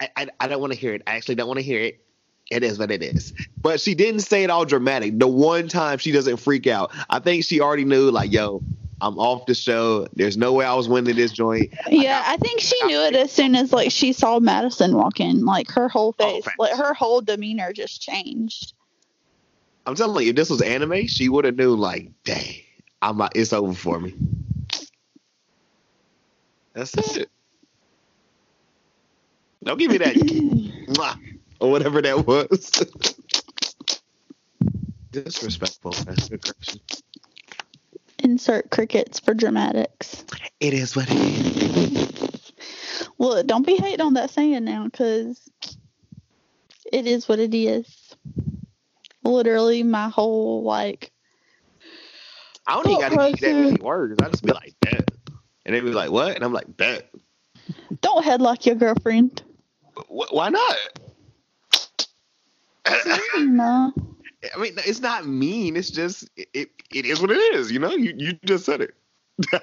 [0.00, 1.02] I I, I don't want to hear it.
[1.06, 2.05] I actually don't want to hear it.
[2.50, 3.32] It is what it is.
[3.60, 5.18] But she didn't say it all dramatic.
[5.18, 6.92] The one time she doesn't freak out.
[7.10, 8.62] I think she already knew, like, yo,
[9.00, 10.06] I'm off the show.
[10.14, 11.74] There's no way I was winning this joint.
[11.88, 15.44] yeah, I think she knew it as soon as like she saw Madison walk in.
[15.44, 16.56] Like her whole Oh, face, facts.
[16.58, 18.72] like her whole demeanor just changed.
[19.84, 22.54] I'm telling you, if this was anime, she would have knew like, dang,
[23.02, 24.14] I'm it's over for me.
[26.74, 27.28] That's it.
[29.64, 30.16] Don't give me that
[31.60, 32.70] or whatever that was.
[35.12, 35.92] Disrespectful.
[35.92, 36.80] That's good correction.
[38.18, 40.24] Insert crickets for dramatics.
[40.60, 42.52] It is what it is.
[43.18, 45.50] Well, don't be hating on that saying now, because
[46.92, 48.14] it is what it is.
[49.22, 51.12] Literally, my whole like
[52.66, 53.82] I don't even gotta give you that many Christ.
[53.82, 54.20] words.
[54.22, 55.10] I just be like, that,
[55.64, 56.34] And they be like, what?
[56.34, 57.10] And I'm like, bet.
[58.00, 59.42] don't head like your girlfriend.
[60.08, 60.76] Wh- Why not?
[63.38, 63.92] no,
[64.54, 65.76] I mean, it's not mean.
[65.76, 67.70] It's just it, it, it is what it is.
[67.72, 68.94] You know, you you just said it.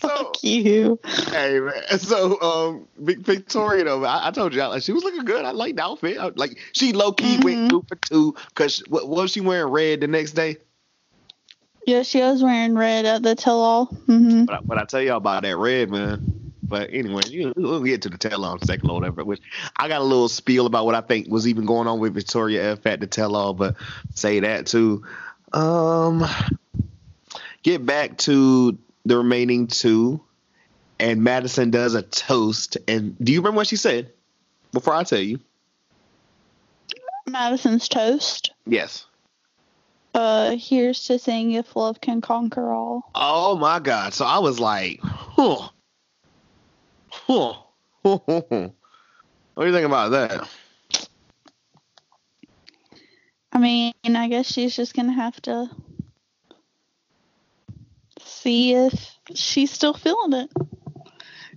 [0.00, 0.98] so fuck you.
[1.30, 5.44] hey man, so um, Victoria though, I, I told you like, she was looking good.
[5.44, 6.18] I liked the outfit.
[6.18, 7.44] I, like she low key Mhm.
[7.44, 10.58] went two for two because what was she wearing red the next day?
[11.86, 13.86] Yeah, she was wearing red at the tell-all.
[13.86, 16.43] hmm But but I tell y'all about that red man.
[16.74, 19.24] But anyway, you, we'll get to the tell all in a second or whatever.
[19.24, 19.40] Which
[19.76, 22.72] I got a little spiel about what I think was even going on with Victoria
[22.72, 23.76] F at the tell all, but
[24.16, 25.04] say that too.
[25.52, 26.26] Um,
[27.62, 30.20] get back to the remaining two,
[30.98, 32.76] and Madison does a toast.
[32.88, 34.10] And do you remember what she said?
[34.72, 35.38] Before I tell you,
[37.28, 38.50] Madison's toast.
[38.66, 39.06] yes.
[40.12, 43.08] Uh, here's to saying if love can conquer all.
[43.14, 44.12] Oh my God!
[44.12, 45.68] So I was like, huh,
[47.26, 47.54] huh.
[48.02, 50.48] what do you think about that?
[53.52, 55.70] I mean, I guess she's just gonna have to
[58.20, 60.50] see if she's still feeling it.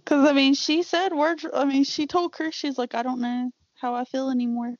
[0.05, 1.45] Cause I mean, she said words.
[1.53, 4.75] I mean, she told Chris, she's like, I don't know how I feel anymore.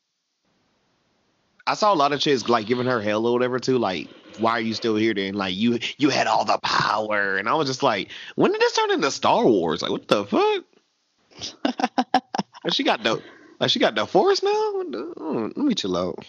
[1.66, 3.78] I saw a lot of chicks like giving her hell or whatever too.
[3.78, 4.08] Like,
[4.40, 5.14] why are you still here?
[5.14, 8.62] Then like you you had all the power, and I was just like, when did
[8.62, 9.82] this turn into Star Wars?
[9.82, 10.64] Like, what the fuck?
[12.64, 13.22] And she got the
[13.60, 14.50] like she got the force now.
[14.52, 16.20] Oh, let me chill out.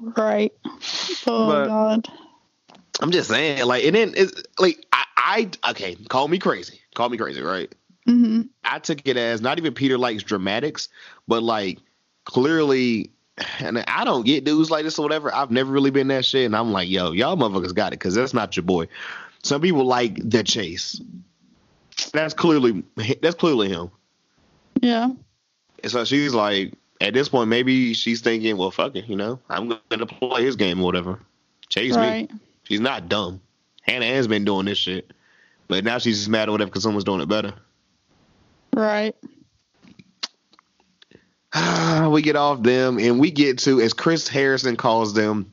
[0.00, 0.52] Right.
[1.26, 2.08] Oh But- God.
[3.00, 4.16] I'm just saying, like, it didn't.
[4.16, 5.04] It's like I,
[5.62, 5.94] I okay.
[6.08, 6.80] Call me crazy.
[6.94, 7.72] Call me crazy, right?
[8.06, 10.88] hmm I took it as not even Peter likes dramatics,
[11.28, 11.78] but like
[12.24, 13.10] clearly,
[13.60, 15.32] and I don't get dudes like this or whatever.
[15.34, 18.14] I've never really been that shit, and I'm like, yo, y'all motherfuckers got it because
[18.14, 18.88] that's not your boy.
[19.42, 21.00] Some people like the chase.
[22.12, 22.82] That's clearly
[23.22, 23.90] that's clearly him.
[24.80, 25.10] Yeah.
[25.82, 29.38] And so she's like, at this point, maybe she's thinking, well, fuck it, you know,
[29.48, 31.20] I'm gonna play his game or whatever.
[31.68, 32.28] Chase me.
[32.64, 33.40] She's not dumb.
[33.82, 35.12] Hannah has been doing this shit,
[35.68, 37.54] but now she's just mad or whatever because someone's doing it better.
[38.74, 39.14] Right.
[42.10, 45.52] we get off them and we get to, as Chris Harrison calls them,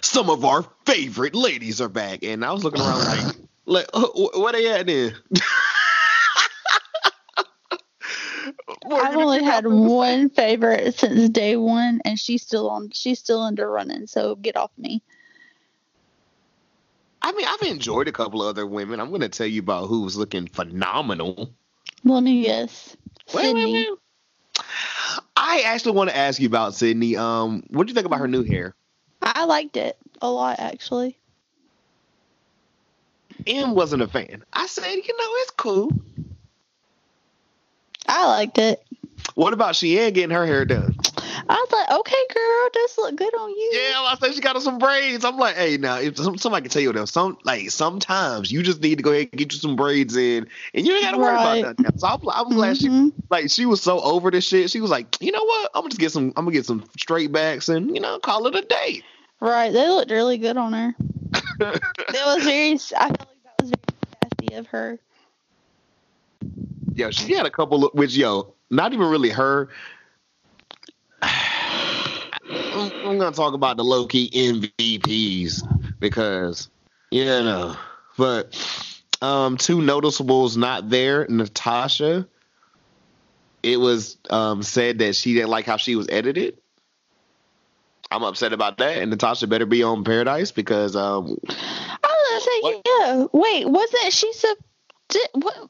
[0.00, 2.22] some of our favorite ladies are back.
[2.22, 4.06] And I was looking around like, like uh,
[4.38, 5.14] where they at then?
[8.96, 12.90] I've only had one favorite since day one, and she's still on.
[12.92, 14.06] She's still under running.
[14.06, 15.02] So get off me.
[17.20, 18.98] I mean, I've enjoyed a couple of other women.
[18.98, 21.50] I'm going to tell you about who was looking phenomenal.
[22.04, 22.96] Let me guess.
[23.32, 23.72] Wait, wait, Sydney.
[23.72, 23.88] wait.
[25.36, 27.16] I I actually want to ask you about Sydney.
[27.16, 28.74] Um, what do you think about her new hair?
[29.20, 31.18] I liked it a lot, actually.
[33.46, 34.44] M wasn't a fan.
[34.52, 35.90] I said, you know, it's cool.
[38.12, 38.84] I liked it.
[39.34, 40.94] What about Shiann getting her hair done?
[41.48, 43.70] I was like, okay, girl, this look good on you.
[43.72, 45.24] Yeah, I said she got some braids.
[45.24, 48.62] I'm like, hey, now if some, somebody can tell you though, some like sometimes you
[48.62, 51.12] just need to go ahead and get you some braids in, and you ain't got
[51.12, 51.60] to worry Right.
[51.64, 51.98] about that.
[52.00, 53.12] So I'm, I'm glad Mhm.
[53.12, 54.70] she like she was so over this shit.
[54.70, 55.70] She was like, you know what?
[55.74, 56.26] I'm gonna just get some.
[56.36, 59.02] I'm gonna get some straight backs and you know call it a day.
[59.40, 60.94] Right, they looked really good on her.
[61.60, 62.72] It was very.
[62.74, 64.98] I felt like that was very sassy of her.
[66.94, 69.68] Yo, she had a couple of which yo, not even really her.
[71.22, 76.68] I'm, gonna talk about the low key MVPs because
[77.10, 77.76] you know,
[78.18, 78.56] but
[79.22, 81.26] um, two noticeables not there.
[81.28, 82.26] Natasha,
[83.62, 86.58] it was um said that she didn't like how she was edited.
[88.10, 92.60] I'm upset about that, and Natasha better be on Paradise because um, I was gonna
[92.60, 92.74] What?
[92.74, 93.26] say, yeah.
[93.32, 94.58] Wait, wasn't she sub?
[95.08, 95.68] Did, what?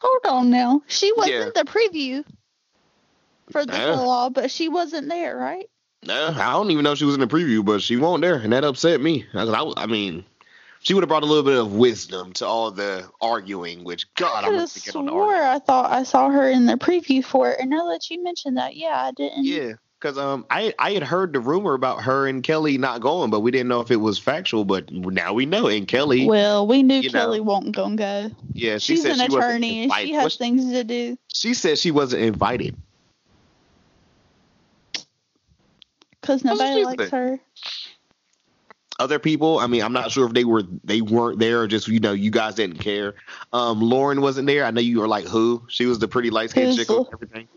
[0.00, 0.82] Hold on now.
[0.88, 1.42] She was Yeah.
[1.42, 2.24] in the preview
[3.52, 3.92] for the Yeah.
[3.96, 5.66] law, but she wasn't there, right?
[6.04, 8.52] No, I don't even know she was in the preview, but she wasn't there, and
[8.52, 9.26] that upset me.
[9.34, 10.24] I, I mean,
[10.80, 13.84] she would have brought a little bit of wisdom to all the arguing.
[13.84, 15.34] Which God, I I'm could gonna have get on the swore.
[15.34, 18.58] I thought I saw her in the preview for it, and now that you mentioned
[18.58, 19.44] that, yeah, I didn't.
[19.44, 23.30] Yeah, because um, I I had heard the rumor about her and Kelley not going,
[23.30, 24.64] but we didn't know if it was factual.
[24.64, 28.30] But now we know, and Kelley, Well, we knew you know, Kelley wasn't gonna go.
[28.52, 31.16] yeah, she She's said an she attorney she has things to do.
[31.28, 32.76] she said she wasn't invited.
[36.20, 37.12] Because nobody likes said.
[37.12, 37.40] her.
[38.98, 39.58] other people.
[39.60, 42.12] I mean, I'm not sure if they were they weren't there or just you know
[42.12, 43.14] you guys didn't care.
[43.52, 44.64] Um, Lauren wasn't there.
[44.64, 45.62] I know you were like who?
[45.68, 47.48] She was the pretty light skinned chick and everything.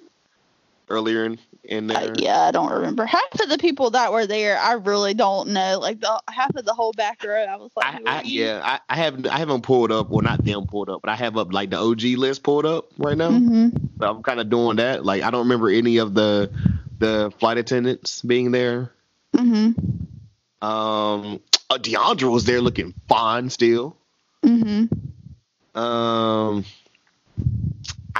[0.90, 3.06] Earlier in in I- there, yeah, I don't remember.
[3.06, 5.78] Half of the people that were there, I really don't know.
[5.80, 8.80] Like the half of the whole back row, I was like, I, I, yeah, I,
[8.90, 10.10] I haven't I haven't pulled up.
[10.10, 12.92] Well, not them pulled up, but I have up like the OG list pulled up
[12.98, 13.32] right now.
[13.32, 15.06] hmm So I'm kind of doing that.
[15.06, 16.52] Like I don't remember any of the
[16.98, 18.92] the flight attendants being there.
[19.38, 19.72] hmm
[20.62, 23.96] Um, uh, Deandra was there looking fine still.
[24.44, 24.86] hmm
[25.76, 26.66] Um,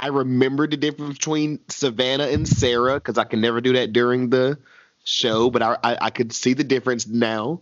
[0.00, 4.30] I remember the difference between Savannah and Sarah because I can never do that during
[4.30, 4.58] the
[5.04, 7.60] show, but I, I I could see the difference now.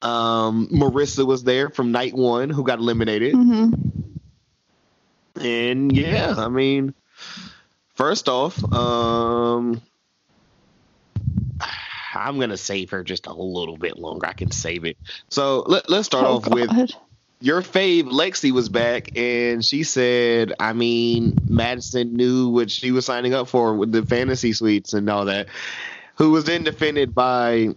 [0.00, 3.70] Um, Maurissa was there from night one, who got eliminated, hmm
[5.38, 6.94] and yeah, I mean,
[7.94, 9.82] first off, um.
[12.14, 14.26] I'm gonna save her just a little bit longer.
[14.26, 14.96] I can save it.
[15.28, 16.94] So let, let's start Oh, off with God.
[17.40, 23.04] Your fave Lexi was back and she said, I mean, Madison knew what she was
[23.04, 25.48] signing up for with the fantasy suites and all that.
[26.16, 27.74] Who was then defended by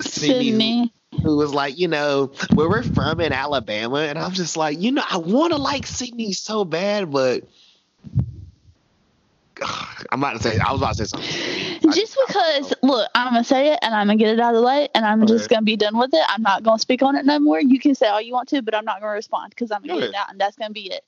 [0.00, 0.92] Sydney, Sydney.
[1.22, 4.92] who was like, you know, where we're from in Alabama, and I'm just like, you
[4.92, 7.42] know, I want to like Sydney so bad, but
[10.10, 11.92] I'm about to say, I was about to say something.
[11.92, 14.66] Just because, look, I'm gonna say it and I'm gonna get it out of the
[14.66, 16.24] way, and I'm just gonna be done with it.
[16.28, 17.60] I'm not gonna speak on it no more.
[17.60, 19.94] You can say all you want to, but I'm not gonna respond because I'm gonna
[19.94, 21.04] Go get it out, and that's gonna be it.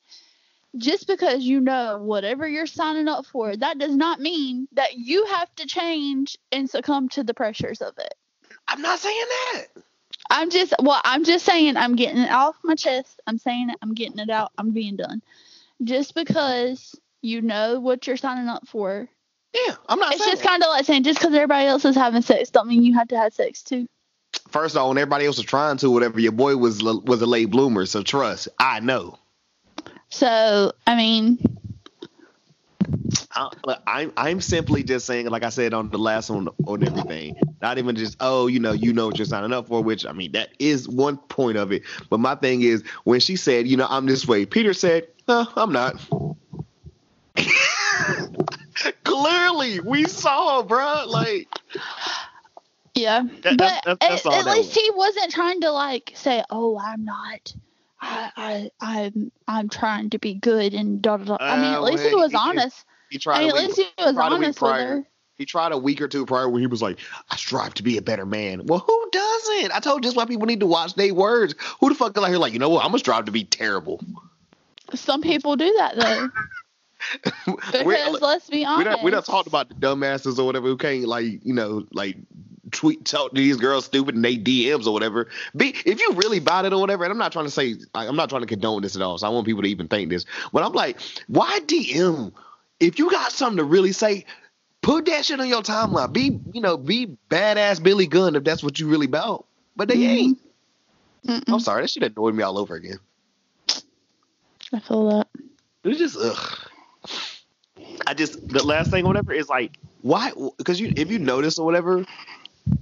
[0.77, 5.27] Just because you know whatever you're signing up for, that does not mean that you
[5.27, 8.15] have to change and succumb to the pressures of it.
[8.69, 9.67] I'm not saying that.
[10.31, 13.21] I'm just, well, I'm just saying, I'm getting it off my chest.
[13.27, 13.79] I'm saying it.
[13.83, 14.53] I'm getting it out.
[14.59, 15.23] I'm being done.
[15.83, 19.09] Just because you know what you're signing up for,
[19.55, 22.23] Yeah, I'm not it's just kind of like saying just because everybody else is having
[22.23, 23.87] sex, don't mean you have to have sex too.
[24.49, 27.51] First off, when everybody else was trying to, whatever, your boy was was a late
[27.51, 29.19] bloomer, so trust, I know.
[30.09, 31.39] So, I mean,
[33.33, 33.51] I,
[33.87, 37.79] I'm I'm simply just saying, like I said on the last one on everything, not
[37.79, 40.33] even just oh, you know, you know what you're signing up for, which I mean
[40.33, 41.83] that is one point of it.
[42.09, 45.47] But my thing is when she said, you know, I'm this way, Peter said, no,
[45.57, 46.01] I'm not.
[49.11, 51.05] Clearly, we saw, bro.
[51.07, 51.49] Like,
[52.95, 53.23] yeah.
[53.43, 54.75] That- but that's- that's- that's at, at least was.
[54.77, 57.55] he wasn't trying to like say, "Oh, I'm not.
[58.03, 61.77] I, I, I'm, I'm trying to be good and da da da." I mean, Uh,
[61.77, 62.85] at least he was he- honest.
[63.11, 63.37] he tried.
[63.37, 64.87] I mean, at least he was tried a week honest with prior.
[64.97, 65.07] her.
[65.37, 66.99] He tried a week or two prior when he was like,
[67.31, 68.67] I strive to be a better man.
[68.67, 69.73] Well, who doesn't?
[69.75, 71.55] I told you that's why people need to watch their words.
[71.81, 72.85] Who the fuck is out here like, you know what?
[72.85, 74.01] I'm gonna strive to be terrible.
[74.95, 76.29] Some people do that though.
[77.47, 78.91] Because We're- let's be honest.
[78.91, 82.17] don't we don't talk about the dumbasses or whatever who can't like you know like
[82.71, 85.29] tweet talk to these girls stupid and they DMs or whatever.
[85.57, 88.09] Be if you really about it or whatever, and I'm not trying to say like,
[88.09, 89.19] I'm not trying to condone this at all.
[89.19, 92.33] So I want people to even think this, but I'm like, why DM
[92.79, 94.25] if you got something to really say,
[94.83, 96.13] put that shit on your timeline.
[96.13, 99.47] Be you know, be badass Billy Gunn if that's what you really about.
[99.77, 100.09] But they Mhm.
[100.09, 100.39] ain't.
[101.27, 101.43] Mm-mm.
[101.53, 102.99] I'm sorry, that shit annoyed me all over again.
[104.73, 105.27] I feel that.
[105.85, 106.59] It was just ugh.
[108.07, 111.59] I just the last thing or whatever is like why because you if you notice
[111.59, 112.05] or whatever,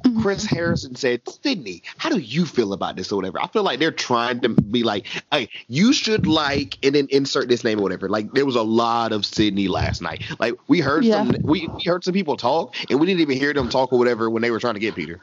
[0.04, 0.22] Mhm.
[0.22, 3.40] Chris Harrison said, Sydney, how do you feel about this or whatever?
[3.40, 7.48] I feel like they're trying to be like, hey, you should like and then insert
[7.48, 8.08] this name or whatever.
[8.08, 10.22] Like there was a lot of Sydney last night.
[10.38, 11.24] Like we heard Yeah.
[11.24, 13.98] some we, we heard some people talk and we didn't even hear them talk or
[13.98, 15.20] whatever when they were trying to get Peter.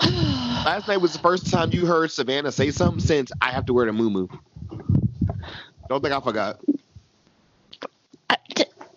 [0.64, 3.72] Last night was the first time you heard Savannah say something since I have to
[3.72, 4.28] wear the moo
[5.88, 6.60] Don't think I forgot.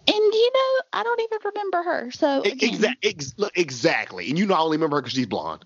[0.07, 2.11] And you know, I don't even remember her.
[2.11, 3.09] So again, Exactly.
[3.09, 4.29] Ex- exactly.
[4.29, 5.65] And you know, I only remember her because she's blonde.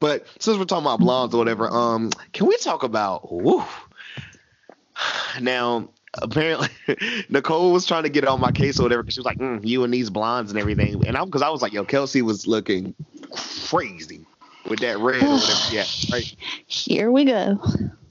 [0.00, 3.30] But since we're talking about blondes or whatever, um, can we talk about?
[3.30, 3.62] Woo,
[5.40, 5.90] now,
[6.22, 6.68] apparently,
[7.28, 9.64] Nicole was trying to get on my case or whatever because she was like, mm,
[9.64, 12.46] "You and these blondes and everything," and I'm because I was like, "Yo, Kelsey was
[12.46, 12.94] looking
[13.68, 14.24] crazy
[14.68, 16.36] with that red or whatever." Yeah, right.
[16.66, 17.58] here we go.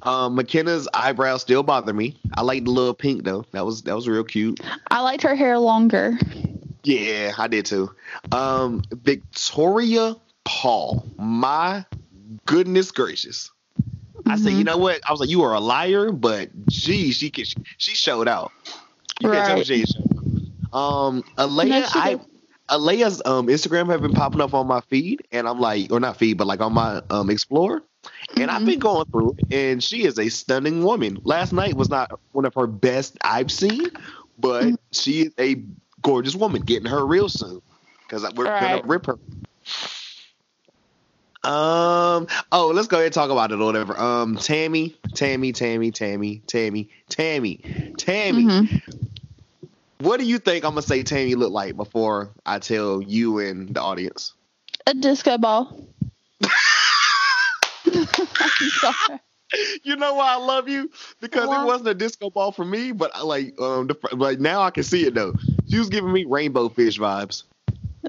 [0.02, 2.16] Um, Mykenna's eyebrows still bother me.
[2.38, 3.46] I like the little pink though.
[3.52, 4.60] That was that was real cute.
[4.90, 6.18] I liked her hair longer.
[6.84, 7.92] Yeah, I did too.
[8.32, 11.06] Um, Victoria Paul.
[11.18, 11.86] My
[12.46, 13.52] goodness gracious.
[14.26, 14.58] I said, Mhm.
[14.60, 15.02] you know what?
[15.08, 17.46] I was like, you are a liar, but gee, she can,
[17.78, 18.52] she showed out.
[19.20, 20.08] You can't tell me she showed
[20.74, 20.78] out.
[20.78, 22.22] Um, Alayah, No, I did.
[22.70, 26.18] Alayah's um Instagram have been popping up on my feed, and I'm like, or not
[26.18, 27.84] feed, but like on my um Explorer.
[28.38, 28.66] And I've Mhm.
[28.66, 31.20] been going through, and she is a stunning woman.
[31.24, 33.90] Last night was not one of her best I've seen,
[34.38, 34.78] but Mhm.
[34.92, 35.64] she is a
[36.02, 36.62] gorgeous woman.
[36.62, 37.62] Getting her real soon
[38.08, 39.18] because we're gonna rip her.
[41.44, 42.28] Um.
[42.52, 43.98] Oh, let's go ahead and talk about it or whatever.
[44.00, 44.36] Um.
[44.38, 47.62] Tammy, Tammy, Tammy, Tammy, Tammy, Tammy,
[47.98, 48.44] Tammy.
[48.44, 48.82] Mhm.
[50.02, 53.74] What do you think I'm gonna say Tammy look like before I tell you and
[53.74, 54.34] the audience?
[54.88, 55.88] A disco ball.
[56.42, 56.50] I'm
[58.70, 59.20] sorry.
[59.84, 60.90] You know why I love you?
[61.20, 61.62] Because Why?
[61.62, 64.72] it wasn't a disco ball for me, but I like um the, like now I
[64.72, 65.34] can see it though.
[65.68, 67.44] She was giving me rainbow fish vibes.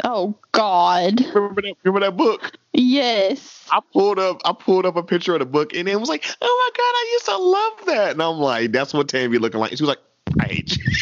[0.04, 1.20] Oh God.
[1.34, 1.74] Remember that?
[1.82, 2.52] Remember that book?
[2.72, 3.66] Yes.
[3.72, 6.24] I pulled up I pulled up a picture of the book and it was like,
[6.40, 8.12] oh my god, I used to love that.
[8.12, 9.70] And I'm like, that's what Tammy looking like.
[9.76, 9.98] She was like,
[10.38, 10.84] I hate you.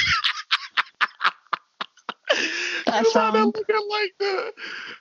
[2.91, 4.53] That's You know, they're looking like the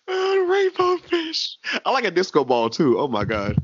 [0.10, 1.58] uh, rainbow fish.
[1.86, 2.98] I like a disco ball too.
[3.00, 3.58] Oh my god.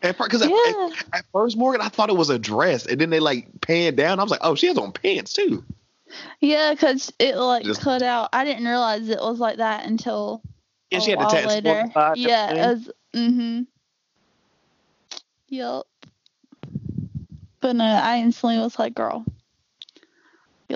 [0.00, 0.88] Because at, Yeah.
[1.12, 3.96] at, at first, Morgan, I thought it was a dress, and then they like panned
[3.96, 4.20] down.
[4.20, 5.64] I was like, "Oh, she has on pants too."
[6.40, 8.28] Yeah, because it like Just- cut out.
[8.32, 10.42] I didn't realize it was like that until
[10.90, 11.90] Yeah, a she had the while the later.
[12.16, 12.58] Yeah, everything.
[12.58, 13.62] as mm-hmm.
[15.48, 15.82] Yep.
[17.60, 19.24] But no, I instantly was like, "Girl,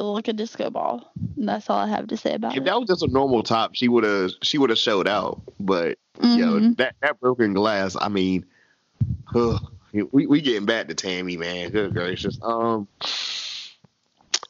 [0.03, 2.65] look like a disco ball." And that's all I have to say about If it.
[2.65, 5.41] that was just a normal top, she would have she would have showed out.
[5.61, 6.77] But yo, Mhm.
[6.79, 7.97] that that broken glass.
[8.01, 8.45] I mean,
[9.35, 9.61] ugh,
[9.93, 11.71] we we getting back to Tammy, man.
[11.71, 12.39] Good gracious.
[12.43, 12.87] Um,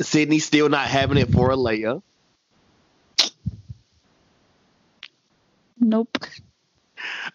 [0.00, 2.02] Sydney still not having it for Alayah.
[5.80, 6.18] Nope.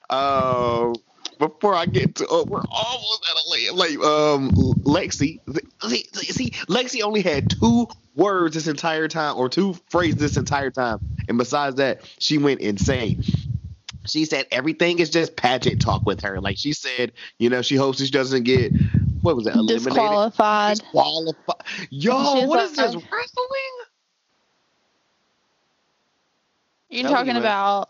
[0.10, 0.94] Uh,
[1.48, 3.76] before I get to, oh, we're almost at Alayah.
[3.76, 4.52] Like, um,
[4.84, 5.40] Lexi,
[5.88, 10.72] see, see, Lexi only had two words this entire time, or two phrases this entire
[10.72, 13.24] time, and besides that, she went insane.
[14.06, 16.42] She said everything is just pageant talk with her.
[16.42, 18.74] Like she said, you know, she hopes she doesn't get
[19.22, 20.80] what was it, eliminated, Disqualified.
[20.80, 21.66] disqualified.
[21.90, 23.74] Yo, what is this wrestling?
[26.90, 27.90] You're talking about?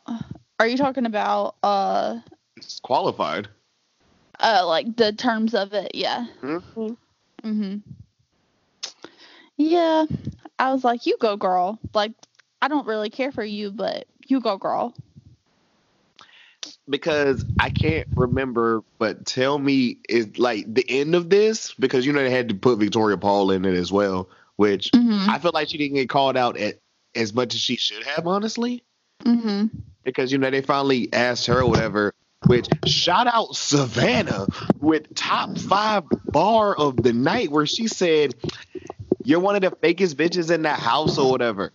[0.60, 2.20] Are you talking about uh
[2.60, 3.48] Disqualified.
[4.40, 5.92] uh like the terms of it?
[5.96, 6.28] Yeah.
[6.42, 6.98] Mhm.
[7.44, 7.82] Mhm.
[9.58, 10.06] Yeah,
[10.60, 12.14] I was like, "You go, girl." Like,
[12.62, 14.94] I don't really care for you, but you go, girl.
[16.90, 22.14] because I can't remember, but tell me is like the end of this because you
[22.14, 25.30] know they had to put Victoria Paul in it as well, which Mhm.
[25.30, 26.80] I feel like she didn't get called out at
[27.16, 28.84] as much as she should have, honestly,
[29.24, 29.70] Mhm.
[30.04, 32.14] because you know they finally asked her or whatever.
[32.48, 34.48] Which shout out Savannah
[34.80, 38.36] with top five bar of the night where she said,
[39.24, 41.72] "You're one of the fakest bitches in that house or whatever."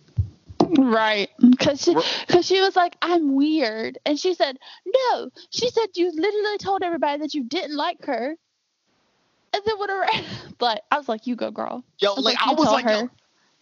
[0.77, 1.29] Right.
[1.57, 1.95] Cuz she
[2.27, 6.83] cuz she was like, "I'm weird." And she said, "No." She said you literally told
[6.83, 8.35] everybody that you didn't like her.
[9.51, 10.05] And then whatever
[10.59, 12.85] but I was like, "You go, girl." Yo, I like, like, I was tell like,
[12.85, 13.11] yo, her.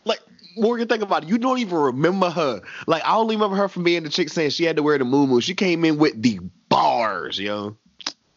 [0.03, 0.19] like
[0.57, 1.29] Morgan, think about it.
[1.29, 2.61] You don't even remember her.
[2.87, 5.05] Like I only remember her from being the chick saying she had to wear the
[5.05, 6.39] moo She came in with the
[6.69, 7.77] bars, yo.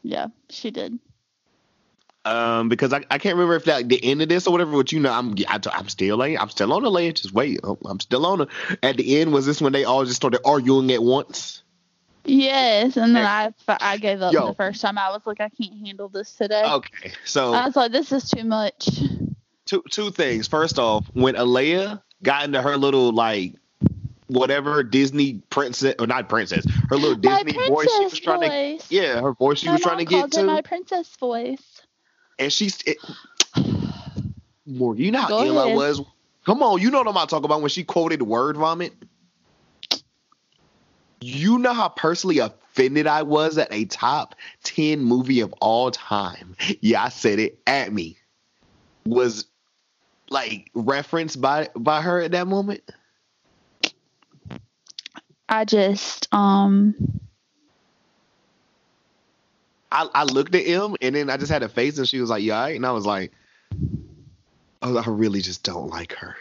[0.02, 0.98] Yeah, she did.
[2.24, 4.72] Um, because I, I can't remember if that the end of this or whatever.
[4.72, 7.22] But you know, I'm I, I'm still I'm still on the ledge.
[7.22, 8.48] Just wait, I'm still on the.
[8.82, 11.62] At the end, was this when they all just started arguing at once?
[12.24, 14.48] Yes, and then I I gave up Yo.
[14.48, 14.98] the first time.
[14.98, 16.62] I was like, I can't handle this today.
[16.62, 18.88] Okay, so I was like, this is too much.
[19.64, 20.46] two two things.
[20.46, 23.54] First off, when Alayah got into her little like
[24.30, 28.90] whatever Disney princess or not princess, her little Disney voice she was trying to voice.
[28.90, 31.82] yeah, her voice she my was trying to get to, my princess voice.
[32.38, 32.98] and she's it,
[34.66, 36.00] you know how Go ill I was.
[36.46, 38.94] Come on, you know what I'm talking about when she quoted word vomit.
[41.20, 46.56] You know how personally offended I was at a top 10 movie of all time.
[46.80, 48.16] Yeah, I said it at me.
[49.04, 49.46] Was
[50.30, 52.82] like referenced by by her at that moment.
[55.50, 56.94] I just um
[59.92, 62.30] I, I looked at him and then I just had a face and she was
[62.30, 63.32] like, "Yeah," all right?" and I was like,
[64.82, 66.36] "Oh, I really just don't like her."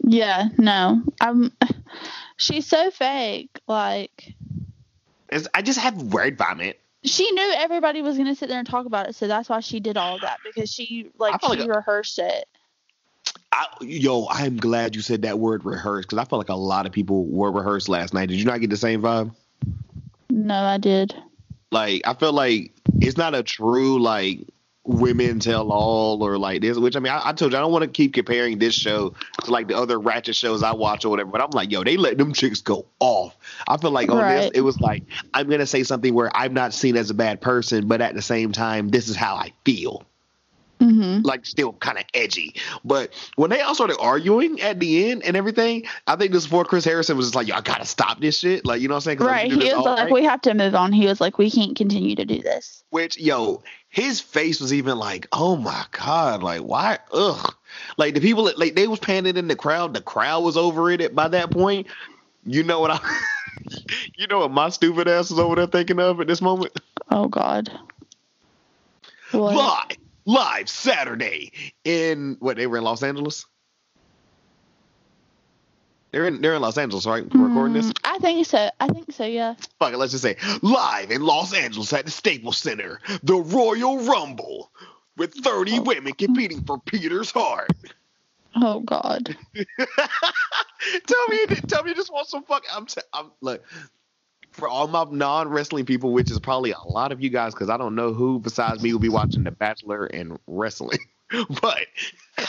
[0.00, 1.02] yeah, no.
[1.20, 1.52] I'm
[2.36, 3.50] she's so fake.
[3.66, 4.34] Like
[5.28, 6.80] It's, I just have word vomit.
[7.04, 9.80] she knew everybody was gonna sit there and talk about it, so that's why she
[9.80, 12.46] did all that because she like she like rehearsed it.
[13.54, 16.86] I, yo, I'm glad you said that word rehearsed because I felt like a lot
[16.86, 18.28] of people were rehearsed last night.
[18.28, 19.32] Did you not get the same vibe?
[20.28, 21.14] No, I did.
[21.70, 24.40] Like, I feel like it's not a true like
[24.82, 26.76] women tell all or like this.
[26.78, 29.14] Which I mean, I, I told you I don't want to keep comparing this show
[29.44, 31.30] to like the other ratchet shows I watch or whatever.
[31.30, 33.36] But I'm like, yo, they let them chicks go off.
[33.68, 36.74] I feel like on this, it was like I'm gonna say something where I'm not
[36.74, 40.04] seen as a bad person, but at the same time, this is how I feel.
[41.16, 42.54] Hmm like still kind of edgy.
[42.84, 46.64] But when they all started arguing at the end and everything, I think this before
[46.64, 49.06] Chris Harrison was just like, "Yo, I gotta stop this shit." Like, you know what
[49.06, 49.18] I'm saying?
[49.18, 49.50] Right.
[49.50, 50.12] He was like, night.
[50.12, 50.92] we have to move on.
[50.92, 52.84] He was like, we can't continue to do this.
[52.90, 56.98] Which, yo, his face was even like, "Oh my god!" Like, why?
[57.12, 57.54] Ugh.
[57.96, 59.94] Like the people, like they was panning in the crowd.
[59.94, 61.86] The crowd was over it by that point.
[62.44, 63.00] You know what I?
[64.16, 66.78] you know what my stupid ass is over there thinking of at this moment?
[67.10, 67.70] Oh God.
[69.32, 69.54] What?
[69.54, 71.52] Live, live Saturday
[71.84, 73.46] in what they were in Los Angeles.
[76.10, 77.24] They're in they're in Los Angeles, right?
[77.34, 77.86] We're recording this.
[77.86, 78.70] Mm, I think so.
[78.78, 79.24] I think so.
[79.24, 79.54] Yeah.
[79.80, 83.98] Fuck it, let's just say live in Los Angeles at the Staples Center, the Royal
[83.98, 84.70] Rumble,
[85.16, 87.70] with 30 women competing for Peter's heart.
[88.54, 89.36] Oh God.
[89.56, 92.62] tell me, tell me you just want some fuck.
[92.72, 93.64] I'm, t- I'm look
[94.54, 97.68] for all my non wrestling people, which is probably a lot of you guys, because
[97.68, 101.00] I don't know who besides me will be watching The Bachelor and wrestling.
[101.60, 101.86] but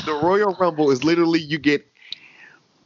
[0.06, 1.86] the Royal Rumble is literally you get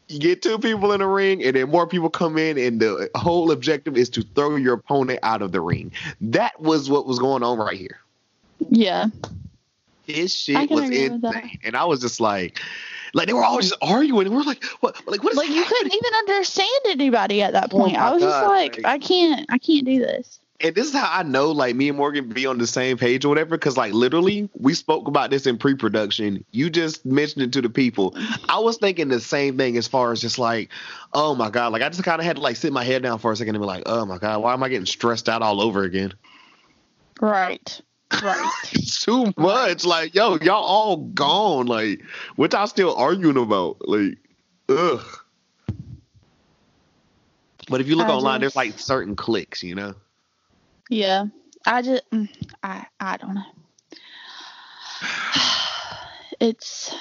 [0.07, 3.09] you get two people in the ring, and then more people come in, and the
[3.15, 5.91] whole objective is to throw your opponent out of the ring.
[6.22, 7.99] That was what was going on right here.
[8.70, 9.07] Yeah.
[10.05, 11.36] His shit was agree with that.
[11.36, 12.59] insane, and I was just like,
[13.14, 15.64] like they were all just arguing, and we're like, what, like what is Like you
[15.64, 17.93] couldn't even understand anybody at that Oh point.
[17.93, 19.45] my I was just like, like- I can't.
[19.49, 20.39] I can't do this.
[20.62, 23.24] and this is how I know like me and Morgan be on the same page
[23.24, 23.57] or whatever.
[23.57, 26.43] Cause like literally we spoke about this in pre-production.
[26.51, 28.14] You just mentioned it to the people.
[28.49, 30.70] I was thinking the same thing as far as just like,
[31.14, 31.72] oh my God.
[31.72, 33.55] Like I just kind of had to like sit my head down for a second
[33.55, 36.14] and be like, oh my God, why am I getting stressed out all over again?
[37.22, 37.80] Right.
[38.24, 38.51] Right.
[38.86, 39.86] Too much.
[39.86, 41.68] Like, yo, y'all all gone.
[41.68, 42.01] Like,
[42.36, 43.88] what y'all still arguing about?
[43.88, 44.18] Like,
[44.68, 45.05] ugh.
[47.70, 49.93] But if you look I online, there's like certain clicks, you know?
[50.89, 51.26] yeah.
[51.66, 52.10] I just.
[52.12, 52.30] mm,
[52.64, 52.86] I.
[52.99, 53.45] I don't know.
[56.41, 56.95] It's.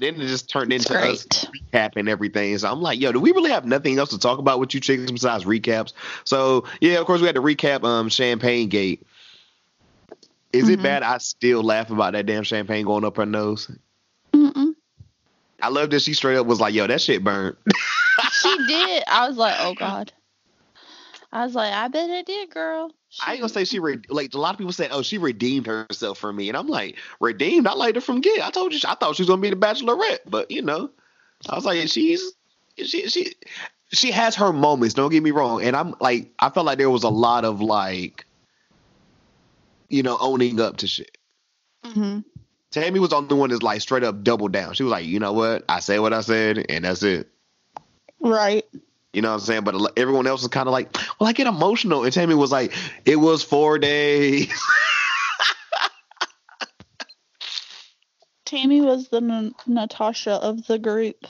[0.00, 2.56] Then it just turned into us recapping everything.
[2.56, 4.80] So I'm like, yo, do we really have nothing else to talk about with you
[4.80, 5.92] chicks besides recaps?
[6.24, 9.06] So yeah, of course we had to recap um Champagne Gate.
[10.52, 10.82] Is it Mhm.
[10.82, 11.02] bad?
[11.02, 13.70] I still laugh about that damn champagne going up her nose.
[14.32, 14.74] Mm-mm.
[15.60, 17.56] I love that she straight up was like, yo, that shit burned.
[18.42, 19.04] She did.
[19.08, 20.12] I was like, oh God.
[21.32, 22.90] I was like, I bet it did, girl.
[23.26, 25.66] I ain't gonna say she re- like a lot of people said, oh, she redeemed
[25.66, 27.66] herself for me, and I'm like, redeemed?
[27.66, 28.42] I liked her from get.
[28.44, 30.90] I told you, I thought she was gonna be the Bachelorette, but you know,
[31.48, 32.32] I was like, she's
[32.76, 33.34] she she
[33.92, 34.94] she has her moments.
[34.94, 37.60] Don't get me wrong, and I'm like, I felt like there was a lot of
[37.60, 38.24] like,
[39.88, 41.16] you know, owning up to shit.
[41.84, 42.20] hmm
[42.70, 44.74] Tammy was on the only one that's like straight up double down.
[44.74, 47.28] She was like, you know what, I said what I said, and that's it.
[48.20, 48.66] Right.
[49.14, 49.64] You know what I'm saying?
[49.64, 52.04] But everyone else was kind of like, well, I get emotional.
[52.04, 52.74] And Tammy was like,
[53.06, 54.52] it was four days.
[58.44, 61.26] Tammy was the N- Natasha of the group.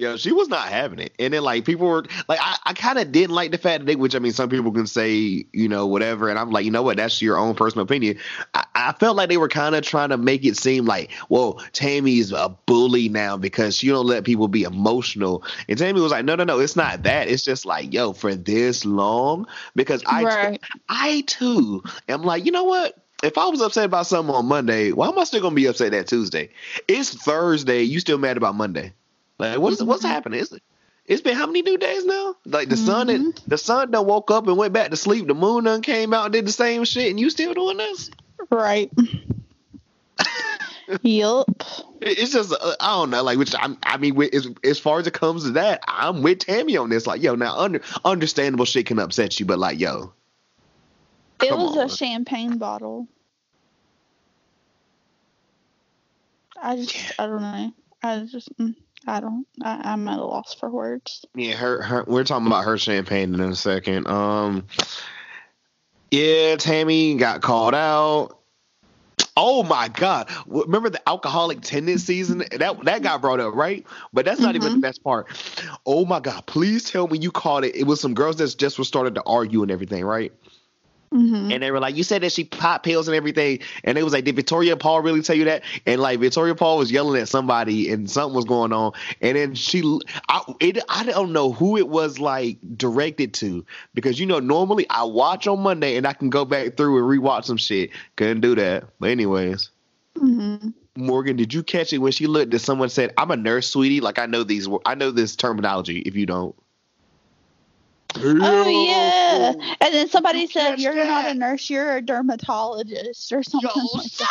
[0.00, 1.12] Yeah, she was not having it.
[1.18, 3.96] And then like people were like I, I kinda didn't like the fact that they
[3.96, 6.82] which I mean some people can say, you know, whatever, and I'm like, you know
[6.82, 8.18] what, that's your own personal opinion.
[8.54, 11.60] I, I felt like they were kind of trying to make it seem like, well,
[11.72, 15.44] Tammy's a bully now because she don't let people be emotional.
[15.68, 17.28] And Tammy was like, No, no, no, it's not that.
[17.28, 19.46] It's just like, yo, for this long,
[19.76, 20.60] because I Right.
[20.88, 22.94] I too am like, you know what?
[23.22, 25.92] If I was upset about something on Monday, why am I still gonna be upset
[25.92, 26.48] that Tuesday?
[26.88, 27.82] It's Thursday.
[27.82, 28.94] You still mad about Monday?
[29.40, 30.40] Like what's what's happening?
[30.40, 30.52] It's,
[31.06, 32.36] it's been how many new days now?
[32.44, 35.26] Like the sun and the sun done woke up and went back to sleep.
[35.26, 38.10] The moon done came out and did the same shit, and you still doing this?
[38.50, 38.90] Right.
[41.02, 41.48] yup.
[42.00, 43.22] It's just uh, I don't know.
[43.22, 46.22] Like which I'm, I mean, with, as as far as it comes to that, I'm
[46.22, 47.06] with Tammy on this.
[47.06, 50.12] Like yo, now under understandable shit can upset you, but like yo,
[51.42, 51.86] It was on.
[51.86, 53.08] a champagne bottle.
[56.62, 57.72] I just, I don't know.
[58.02, 58.74] I just, mm,
[59.06, 61.24] I don't, I, I'm at a loss for words.
[61.34, 64.06] Yeah, her, her we're talking about her champagne in a second.
[64.06, 64.66] Um
[66.10, 68.36] Yeah, Tammy got called out.
[69.36, 70.28] Oh my god.
[70.46, 73.86] Remember the alcoholic tendencies and that that got brought up, right?
[74.12, 75.28] But that's not even the best part.
[75.86, 77.74] Oh my god, please tell me you caught it.
[77.74, 80.32] It was some girls that just were started to argue and everything, right?
[81.12, 84.02] Hmm And they were like, "You said that she popped pills and everything," and they
[84.04, 87.20] was like, "Did Victoria Paul really tell you that?" And like Victoria Paul was yelling
[87.20, 89.82] at somebody, and something was going on, and then she,
[90.28, 94.86] I, it, I don't know who it was like directed to because you know normally
[94.88, 97.90] I watch on Monday and I can go back through and rewatch some shit.
[98.16, 99.70] Couldn't do that, but anyways.
[100.16, 100.56] hmm
[100.96, 104.00] Morgan, did you catch it when she looked at someone said, "I'm a nurse, sweetie"?
[104.00, 106.00] Like I know these, I know this terminology.
[106.00, 106.54] If you don't,
[108.16, 109.52] Oh yeah.
[109.80, 111.70] And then somebody You said, "You're not a nurse.
[111.70, 114.26] You're a dermatologist or something Yo, like that."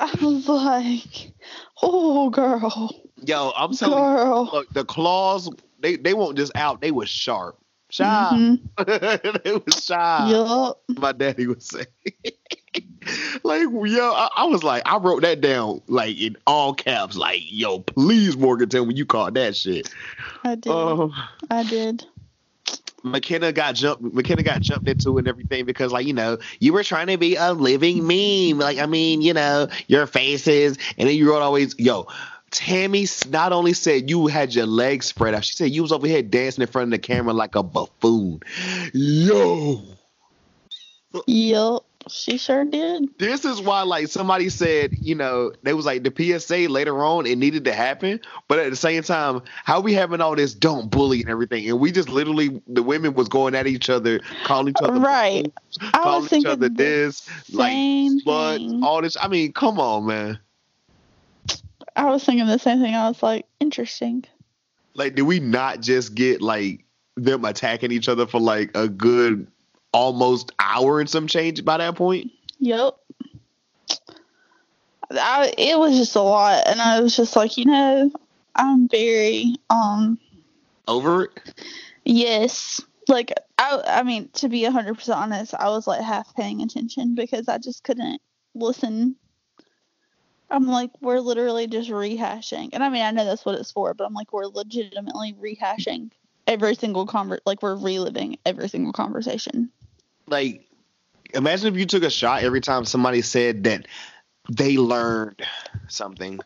[0.00, 1.32] I was like,
[1.82, 2.90] "Oh, girl,
[3.24, 5.48] Yo, I'm telling you, look, the claws
[5.78, 7.58] they they weren't just out, they was sharp.
[7.90, 8.34] Sharp.
[8.34, 8.60] Mhm.
[9.44, 10.30] they was sharp.
[10.30, 10.82] Yup.
[10.98, 11.86] My daddy would say.
[13.42, 17.40] like, yo, I, I was like, I wrote that down like in all caps, like,
[17.44, 19.92] yo, please, Morgan, tell me you caught that shit.
[20.44, 20.70] I did.
[20.70, 21.12] Oh,
[21.50, 22.06] I did.
[23.04, 24.02] Mykenna got jumped.
[24.02, 27.34] Mykenna got jumped into and everything because, like, you know, you were trying to be
[27.34, 28.58] a living meme.
[28.58, 32.06] Like, I mean, you know, your faces, and then you wrote always, yo.
[32.52, 36.06] Tammy not only said you had your legs spread out, she said you was over
[36.06, 38.40] here dancing in front of the camera like a buffoon.
[38.92, 39.82] Yo,
[41.26, 41.84] Yup.
[42.08, 43.08] She sure did.
[43.18, 47.26] this is why, like, somebody said, you know, they was like the PSA later on,
[47.26, 50.90] it needed to happen, but at the same time, how we having all this don't
[50.90, 54.68] bully and everything, and we just literally the women was going at each other, calling
[54.70, 55.52] each other Right.
[55.80, 58.20] I calling was each thinking other the this, like thing.
[58.26, 59.16] all this.
[59.20, 60.38] I mean, come on, man.
[61.94, 62.94] I was thinking the same thing.
[62.94, 64.24] I was like, interesting.
[64.94, 66.84] Like, did we not just get like
[67.16, 69.46] them attacking each other for like a good
[69.92, 72.30] almost hour and some change by that point?
[72.58, 72.96] Yep.
[75.10, 78.10] I, it was just a lot, and I was just like, you know,
[78.54, 80.18] I'm very um
[80.88, 81.54] Over it?
[82.04, 86.62] yes, like I I mean to be hundred percent honest, I was like half paying
[86.62, 88.20] attention because I just couldn't
[88.54, 89.16] listen.
[90.50, 93.92] I'm like, we're literally just rehashing, and I mean I know that's what it's for,
[93.94, 96.10] but I'm like, we're legitimately rehashing
[96.46, 99.70] every single conver like we're reliving every single conversation.
[100.26, 100.66] Like,
[101.34, 103.86] imagine if you took a shot every time somebody said that
[104.50, 105.42] they learned
[105.88, 106.40] something.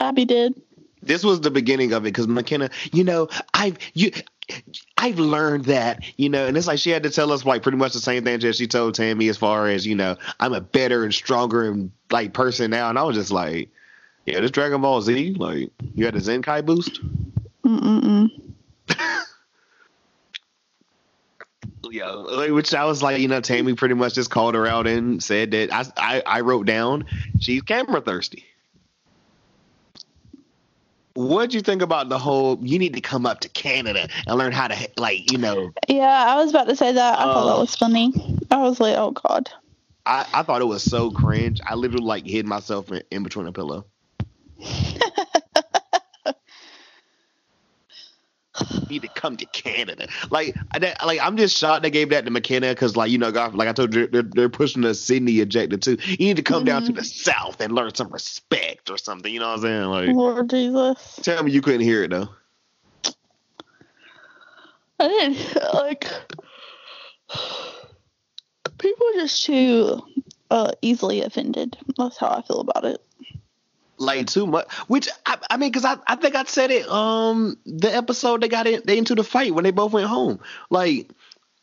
[0.00, 0.60] Abby did.
[1.02, 4.10] This was the beginning of it because Mykenna, you know, I've you.
[4.98, 7.78] I've learned that, you know, and it's like she had to tell us like pretty
[7.78, 10.60] much the same thing that she told Tammy as far as, you know, I'm a
[10.60, 12.90] better and stronger and like person now.
[12.90, 13.70] And I was just like,
[14.26, 17.00] yeah, this Dragon Ball Z, like you had a Zenkai boost.
[17.64, 18.28] Mm-mm-mm.
[21.90, 24.86] Yeah, like, which I was like, you know, Tammy pretty much just called her out
[24.86, 27.06] and said that I, I, I wrote down
[27.40, 28.44] she's camera thirsty.
[31.14, 32.58] What'd you think about the whole?
[32.60, 36.24] You need to come up to Canada and learn how to, like, you know, Yeah,
[36.28, 37.18] I was about to say that.
[37.18, 37.60] I thought that Oh.
[37.60, 38.12] was funny.
[38.50, 39.48] I was like, oh god.
[40.06, 41.60] I, I thought it was so cringe.
[41.64, 43.86] I literally like hid myself in, in between a pillow.
[44.66, 46.32] You
[48.90, 50.08] need to come to Canada.
[50.30, 53.32] Like, that- like I'm just shocked they gave that to Mykenna because, like, you know,
[53.32, 55.98] God, like I told you, they're, they're pushing the Sydney ejector too.
[56.06, 59.32] You need to come down to the South and learn some respect or something.
[59.32, 59.84] You know what I'm saying?
[59.84, 61.18] Like, Lord Jesus.
[61.22, 62.28] tell me you couldn't hear it though.
[65.00, 66.06] I didn't like
[68.78, 70.00] people are just too
[70.50, 71.76] uh easily offended.
[71.98, 73.02] That's how I feel about it.
[73.96, 74.70] Like too much.
[74.88, 78.48] Which I, I mean, because I, I think I said it um the episode they
[78.48, 80.40] got in they into the fight when they both went home.
[80.70, 81.10] Like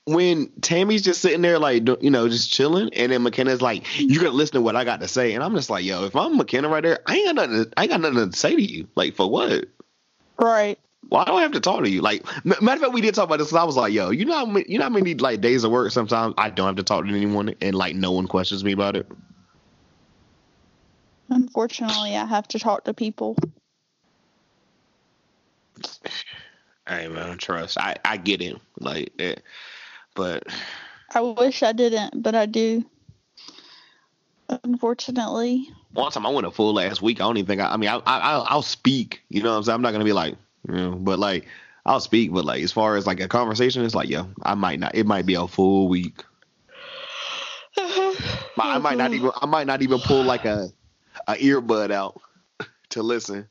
[0.06, 4.24] when Tammy's just sitting there like you know just chilling, and then Mykenna's like, "You're
[4.24, 6.38] gonna listen to what I got to say," and I'm just like, "Yo, if I'm
[6.38, 7.66] McKenna right there, I ain't got nothing.
[7.66, 8.88] To, I ain't got nothing to say to you.
[8.96, 9.66] Like for what?
[10.40, 10.80] Right.
[11.10, 12.02] Well, I don't have to talk to you.
[12.02, 13.54] Like matter of fact, we did talk about this.
[13.54, 15.72] I was like, "Yo, you know, how many, you know how many like days of
[15.72, 18.72] work sometimes I don't have to talk to anyone, and like no one questions me
[18.72, 19.08] about it."
[21.32, 23.38] Unfortunately, I have to talk to people.
[26.86, 27.78] Hey man, trust.
[27.78, 28.58] I I get it.
[28.80, 29.42] Like, it,
[30.14, 30.44] but
[31.16, 32.84] I wish I didn't, but I do.
[34.66, 35.70] Unfortunately.
[35.94, 37.22] One time I went a full last week.
[37.22, 37.72] I don't even think I.
[37.72, 39.22] I mean, I, I I'll speak.
[39.30, 39.76] You know what I'm saying?
[39.76, 40.36] I'm not gonna be like,
[40.68, 41.48] you know, but like
[41.86, 42.34] I'll speak.
[42.34, 44.96] But like as far as like a conversation, it's like, yeah, I might not.
[44.96, 46.26] It might be a full week.
[47.78, 49.32] I might not even.
[49.42, 50.68] I might not even pull like a
[51.28, 52.22] a earbud out
[52.89, 53.47] to listen.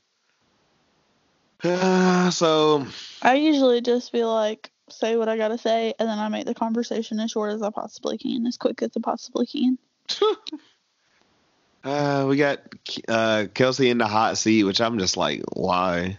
[1.63, 2.87] so
[3.23, 6.55] I usually just be like, say what I gotta say, and then I make the
[6.55, 9.79] conversation as short as I possibly can, as quick as I possibly can.
[11.85, 12.61] uh, we got
[13.09, 16.19] uh, Kelsey in the hot seat, which I'm just like, why?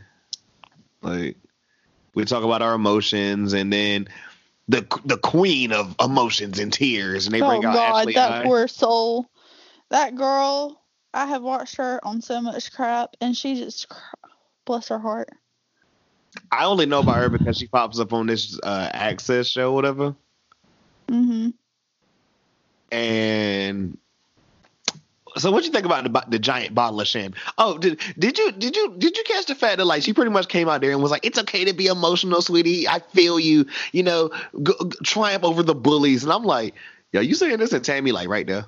[1.01, 1.37] Like,
[2.13, 4.07] we talk about our emotions, and then
[4.67, 8.13] the the queen of emotions and tears, and they bring oh, out God, Ashley.
[8.13, 8.43] that I.
[8.43, 9.29] poor soul.
[9.89, 10.80] That girl,
[11.13, 13.91] I have watched her on so much crap, and she just,
[14.65, 15.29] bless her heart.
[16.51, 20.15] I only know about her because she pops up on this uh, Access show, whatever.
[21.07, 21.49] Mm-hmm.
[22.93, 23.97] And
[25.37, 27.41] so, what you think about the, the giant bottle of champagne?
[27.57, 30.31] Oh, did did you did you did you catch the fact that like she pretty
[30.31, 32.87] much came out there and was like, "It's okay to be emotional, sweetie.
[32.87, 33.65] I feel you.
[33.91, 34.31] You know,
[34.61, 36.75] go, go, triumph over the bullies." And I'm like,
[37.13, 38.65] "Yo, you saying this?" And Tammy like right there.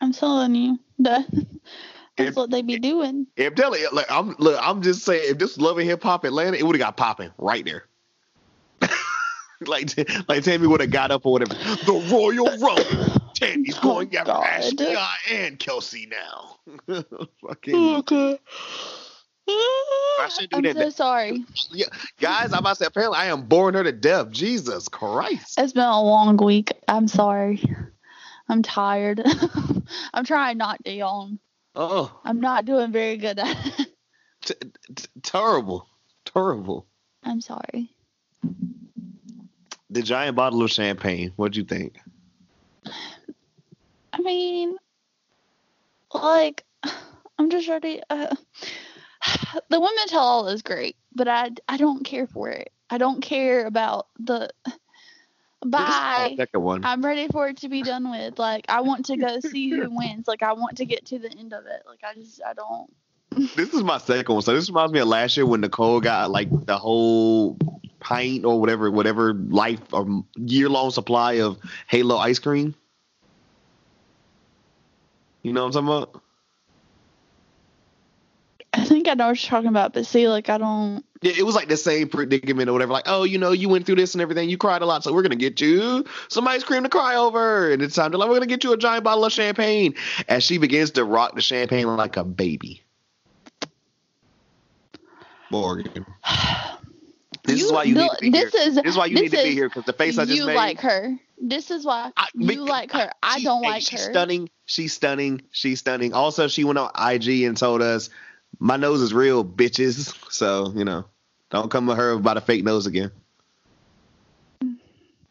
[0.00, 1.26] I'm telling you that
[2.16, 3.26] that's if, what they be doing.
[3.36, 6.56] If telling like I'm look, I'm just saying if this Love and Hip Hop Atlanta,
[6.56, 7.84] it would have got popping right there.
[9.66, 9.96] like
[10.28, 11.54] like Tammy would have got up or whatever.
[11.54, 13.32] The Royal Rumble.
[13.34, 14.96] Tammy's oh, going after Ashley
[15.30, 16.56] and Kelsey now.
[17.46, 17.96] Fucking.
[17.96, 18.38] Okay.
[19.50, 20.76] I should do I'm that.
[20.76, 21.44] so sorry.
[21.70, 21.86] Yeah,
[22.20, 24.30] guys, I'm about to say apparently I am boring her to death.
[24.30, 25.58] Jesus Christ.
[25.58, 26.72] It's been a long week.
[26.86, 27.62] I'm sorry.
[28.48, 29.22] I'm tired.
[30.14, 31.38] I'm trying not to yawn.
[31.74, 32.18] Oh.
[32.24, 33.86] I'm not doing very good at it.
[34.42, 34.54] T-
[34.94, 35.86] t- terrible.
[36.24, 36.86] Terrible.
[37.22, 37.90] I'm sorry.
[39.90, 41.32] The giant bottle of champagne.
[41.36, 41.98] What'd you think?
[44.12, 44.76] I mean,
[46.14, 46.64] like,
[47.38, 48.00] I'm just ready.
[48.08, 48.34] Uh,
[49.68, 52.72] the women tell all is great, but I, I don't care for it.
[52.90, 54.50] I don't care about the
[55.64, 56.34] Bye.
[56.36, 56.84] Second one.
[56.84, 58.38] I'm ready for it to be done with.
[58.38, 60.28] Like I want to go see who wins.
[60.28, 61.82] Like I want to get to the end of it.
[61.86, 62.92] Like I just I don't.
[63.56, 64.42] this is my second one.
[64.42, 67.58] So this reminds me of last year when Nicole got like the whole
[68.00, 72.74] pint or whatever, whatever life or year long supply of Halo ice cream.
[75.42, 76.22] You know what I'm talking about?
[78.98, 81.04] I think I know what you're talking about, but see, like I don't.
[81.22, 82.92] Yeah, it was like the same predicament or whatever.
[82.92, 84.48] Like, oh, you know, you went through this and everything.
[84.48, 87.70] You cried a lot, so we're gonna get you some ice cream to cry over,
[87.70, 89.94] and it's time to like we're gonna get you a giant bottle of champagne.
[90.28, 92.82] As she begins to rock the champagne like a baby.
[95.50, 96.04] Morgan.
[97.44, 98.62] This you, is why you need to be this here.
[98.68, 100.44] Is, this is why you need to be here because the face I just you
[100.44, 100.52] made.
[100.52, 101.16] You like her.
[101.40, 103.10] This is why I, you like her.
[103.22, 104.10] I don't like she's her.
[104.10, 104.50] Stunning.
[104.66, 105.42] She's stunning.
[105.52, 106.12] She's stunning.
[106.12, 108.10] Also, she went on IG and told us
[108.58, 110.14] my nose is real, bitches.
[110.30, 111.04] So, you know,
[111.50, 113.10] don't come to her about a fake nose again.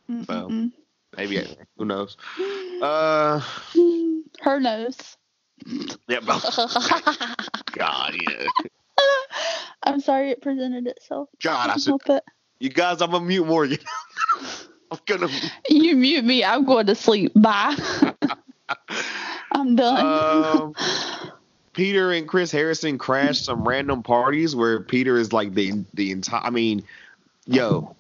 [0.10, 0.26] Mm-mm.
[0.26, 0.70] So,
[1.16, 1.46] maybe,
[1.78, 2.18] who knows?
[2.82, 3.42] Uh,
[4.42, 5.18] her nose.
[6.08, 6.24] Yep.
[7.74, 8.48] God, yeah.
[9.84, 11.30] I'm sorry it presented itself.
[11.44, 11.88] God, I, I should.
[11.88, 12.24] Help it.
[12.60, 13.80] You guys, I'm gonna mute Morgan.
[14.92, 15.28] I'm gonna.
[15.70, 16.44] You mute me.
[16.44, 17.32] I'm going to sleep.
[17.36, 17.76] Bye.
[19.52, 20.06] I'm done.
[20.06, 20.74] Um,
[21.78, 26.42] Peter and Chris Harrison crashed some random parties where Peter is like the the entire.
[26.44, 26.84] I mean,
[27.46, 27.96] yo.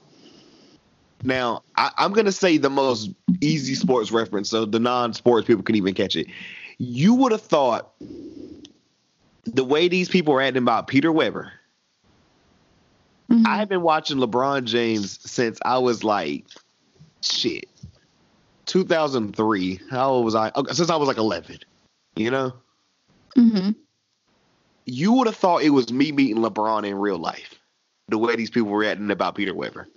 [1.24, 5.76] Now I, I'm gonna say the most easy sports reference, so the non-sports people can
[5.76, 6.26] even catch it.
[6.80, 7.94] You would have thought
[9.46, 11.52] the way these people are acting about Peter Weber.
[13.30, 13.46] Mm-hmm.
[13.46, 16.46] I've been watching LeBron James since I was like
[17.22, 17.70] shit
[18.66, 19.82] 2003.
[19.92, 20.52] How old was I?
[20.72, 21.60] Since I was like 11.
[22.16, 22.54] You know.
[23.38, 23.72] Mm-hmm.
[24.86, 27.60] You would have thought it was me meeting LeBron in real life,
[28.08, 29.88] the way these people were acting about Peter Weber.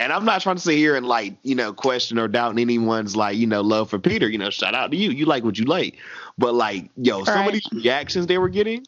[0.00, 3.16] And I'm not trying to sit here and like, you know, question or doubt anyone's
[3.16, 4.28] like, you know, love for Peter.
[4.28, 5.10] You know, shout out to you.
[5.10, 5.98] You like what you like.
[6.38, 8.86] But like, yo, some of these reactions they were getting.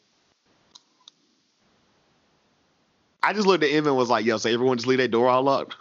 [3.23, 5.29] I just looked at him and was like, yo, so everyone just leave that door
[5.29, 5.75] all locked.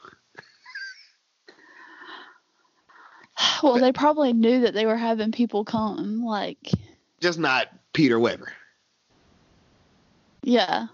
[3.62, 6.24] Well, they probably knew that they were having people come.
[6.24, 6.70] Like,
[7.20, 8.52] Just not Peter Weber.
[10.42, 10.86] yeah.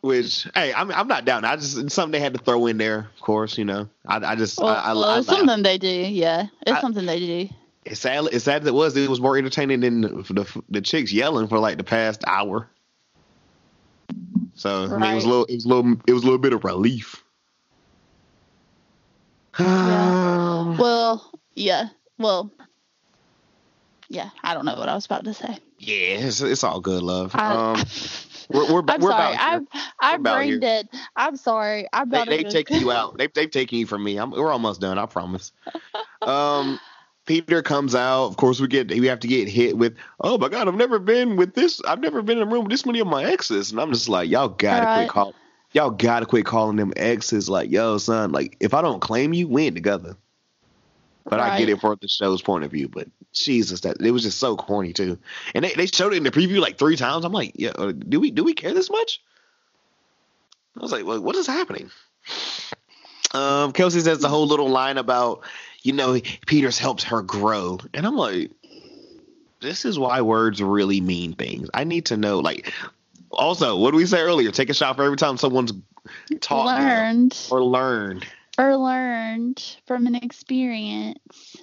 [0.00, 1.46] Which, hey, I'm I'm not down.
[1.46, 3.56] I just it's something they had to throw in there, of course.
[3.56, 5.38] You know, I I just Well, I, I, well, I it's laugh.
[5.38, 5.88] something they do.
[5.88, 7.48] Yeah, it's I- something they do.
[7.86, 8.26] It's sad.
[8.30, 8.94] It's sad as it was.
[8.98, 12.68] It was more entertaining than the the, the chicks yelling for like the past hour.
[14.54, 15.44] So I mean, it was a little.
[15.46, 15.92] It was a little.
[16.06, 17.24] It was a little bit of relief.
[19.58, 21.88] Um, Well, yeah.
[22.18, 22.50] Well,
[24.14, 24.30] yeah.
[24.42, 25.58] I don't know what I was about to say.
[25.78, 27.34] yeah, it's, it's all good, love.
[27.34, 27.84] I, Um,
[28.50, 29.34] we're we're, I'm we're sorry.
[29.34, 29.52] about.
[29.52, 29.68] I'm
[30.00, 30.88] I'm brain dead.
[31.16, 31.86] I'm sorry.
[31.92, 33.16] I'm They, they've taken you out.
[33.18, 34.16] They've they've taken you from me.
[34.16, 34.98] I'm, we're almost done.
[34.98, 35.52] I promise.
[36.22, 36.78] Um,
[37.26, 38.26] Peter comes out.
[38.26, 39.96] Of course, we get we have to get hit with.
[40.20, 41.80] Oh my god, I've never been with this.
[41.86, 44.08] I've never been in a room with this many of my exes, and I'm just
[44.08, 44.94] like, y'all gotta Right.
[44.94, 45.34] quit call.
[45.72, 47.48] Y'all gotta quit calling them exes.
[47.48, 50.16] Like, yo, son, like if I don't claim you, we ain't together.
[51.26, 52.88] But I get it from the show's point of view.
[52.88, 55.18] But Jesus, that it was just so corny too.
[55.54, 57.24] And they, they showed it in the preview like three times.
[57.24, 59.20] I'm like, yeah, uh, do we do we care this much?
[60.76, 61.90] I was like, well, what is happening?
[63.32, 65.42] Um, Kelsey says the whole little line about,
[65.82, 68.50] you know, Peters helps her grow, and I'm like,
[69.60, 71.68] this is why words really mean things.
[71.74, 72.72] I need to know, like,
[73.30, 74.50] also, what did we say earlier?
[74.50, 75.72] Take a shot for every time someone's
[76.40, 78.26] taught learned or learned.
[78.58, 81.56] Or learned from an experience.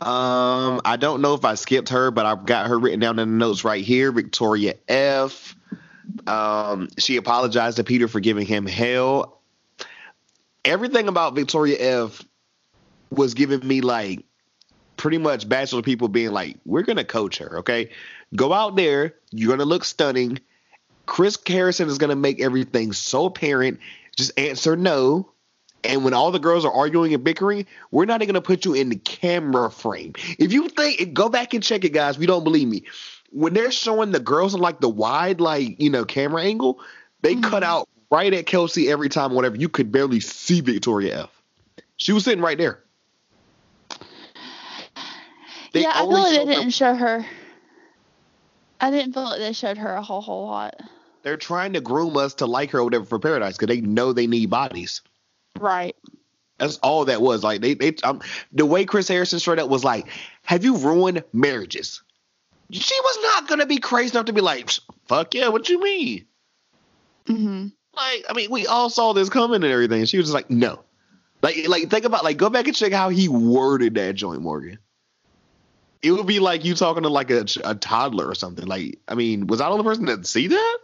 [0.00, 3.30] Um, I don't know if I skipped her, but I've got her written down in
[3.30, 4.12] the notes right here.
[4.12, 5.56] Victoria F.
[6.26, 9.40] Um, she apologized to Peter for giving him hell.
[10.64, 12.22] Everything about Victoria F
[13.10, 14.24] was giving me like
[14.96, 17.90] pretty much bachelor people being like, we're gonna coach her, okay?
[18.34, 20.38] Go out there, you're gonna look stunning.
[21.06, 23.78] Chris Harrison is gonna make everything so apparent.
[24.16, 25.30] Just answer no.
[25.82, 28.74] And when all the girls are arguing and bickering, we're not even gonna put you
[28.74, 30.14] in the camera frame.
[30.38, 32.18] If you think, go back and check it, guys.
[32.18, 32.84] We don't believe me.
[33.30, 36.80] When they're showing the girls in like the wide, like you know, camera angle,
[37.20, 37.50] they mm-hmm.
[37.50, 39.34] cut out right at Kelsey every time.
[39.34, 41.42] Whatever, you could barely see Victoria F.
[41.96, 42.80] She was sitting right there.
[45.72, 47.26] They yeah, I feel like they didn't show her.
[48.80, 50.80] I didn't feel like they showed her a whole whole lot.
[51.24, 54.12] They're trying to groom us to like her or whatever for Paradise because they know
[54.12, 55.00] they need bodies.
[55.58, 55.96] Right.
[56.58, 57.42] That's all that was.
[57.42, 58.20] Like they, they um,
[58.52, 60.06] the way Chris Harrison straight up was like,
[60.42, 62.02] "Have you ruined marriages?"
[62.70, 64.70] She was not gonna be crazy enough to be like,
[65.06, 66.26] "Fuck yeah, what you mean?"
[67.26, 67.66] hmm
[67.96, 70.04] Like, I mean, we all saw this coming and everything.
[70.04, 70.84] She was just like, "No."
[71.42, 74.78] Like, like think about like go back and check how he worded that joint, Morgan.
[76.02, 78.66] It would be like you talking to like a, a toddler or something.
[78.66, 80.78] Like, I mean, was I the only person that see that?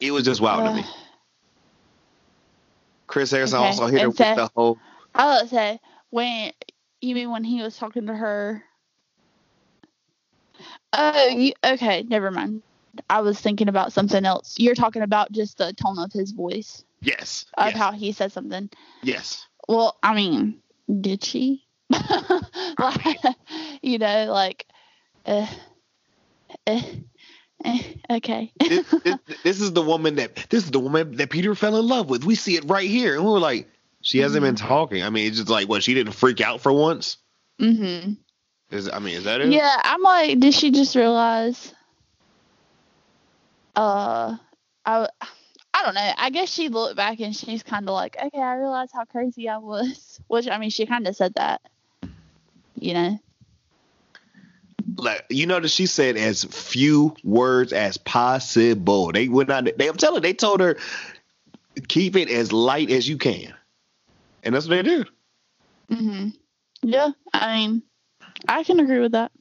[0.00, 0.84] It was just wild to me.
[3.06, 4.78] Chris Harrison Okay, also hit her with the whole.
[5.14, 5.78] I would say
[6.10, 6.52] when
[7.00, 8.62] you mean when he was talking to her.
[10.92, 12.04] Oh, you okay?
[12.08, 12.62] Never mind.
[13.10, 14.56] I was thinking about something else.
[14.58, 17.44] You're talking about just the tone of his voice Yes.
[17.58, 18.70] of yes, how he said something.
[19.02, 19.46] yes.
[19.68, 20.60] Well, I mean,
[21.00, 21.64] did she?
[22.78, 23.18] like,
[23.82, 24.66] you know, like,
[25.26, 25.46] uh,
[26.66, 26.80] uh, uh,
[28.10, 28.52] okay.
[28.60, 31.86] this, this, this is the woman that this is the woman that Peter fell in
[31.86, 32.24] love with.
[32.24, 33.68] We see it right here, and we were like,
[34.02, 34.66] she hasn't been Mm-hmm.
[34.66, 35.02] talking.
[35.02, 37.16] I mean, it's just like what she didn't freak out for once.
[37.60, 38.12] Mm-hmm.
[38.70, 39.50] Is I mean, is that it?
[39.52, 41.72] Yeah, I'm like, did she just realize?
[43.74, 44.36] Uh,
[44.84, 45.08] I,
[45.74, 46.12] I don't know.
[46.16, 49.48] I guess she looked back and she's kind of like, okay, I realized how crazy
[49.48, 50.20] I was.
[50.28, 51.60] Which I mean, she kind of said that.
[52.78, 53.18] You know.
[54.96, 59.12] Like you notice she said as few words as possible.
[59.12, 59.68] They would not.
[59.76, 60.16] They, I'm telling.
[60.16, 60.76] you, They told her
[61.88, 63.52] keep it as light as you can,
[64.42, 65.08] and that's what they did.
[65.90, 66.28] Mm-hmm.
[66.82, 67.82] Yeah, I mean,
[68.48, 69.32] I can agree with that.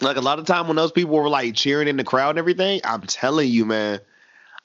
[0.00, 2.38] Like a lot of time when those people were like cheering in the crowd and
[2.38, 4.00] everything, I'm telling you, man,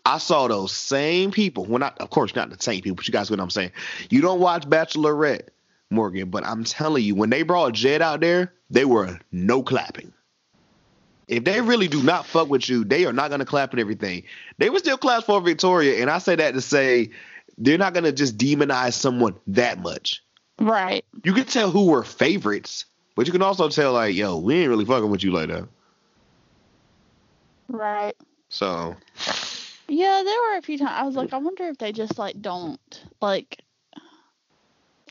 [0.05, 1.65] I saw those same people.
[1.65, 3.71] Well, not of course not the same people, but you guys know what I'm saying.
[4.09, 5.49] You don't watch Bachelorette,
[5.89, 10.13] Morgan, but I'm telling you, when they brought Jed out there, they were no clapping.
[11.27, 14.23] If they really do not fuck with you, they are not gonna clap and everything.
[14.57, 17.11] They were still claps for Victoria, and I say that to say
[17.57, 20.23] they're not gonna just demonize someone that much.
[20.59, 21.03] Right.
[21.23, 24.69] You can tell who were favorites, but you can also tell like, yo, we ain't
[24.69, 25.67] really fucking with you like that.
[27.67, 28.15] Right.
[28.49, 28.95] So
[29.87, 32.41] Yeah, there were a few times I was like, I wonder if they just like
[32.41, 32.79] don't
[33.21, 33.61] like.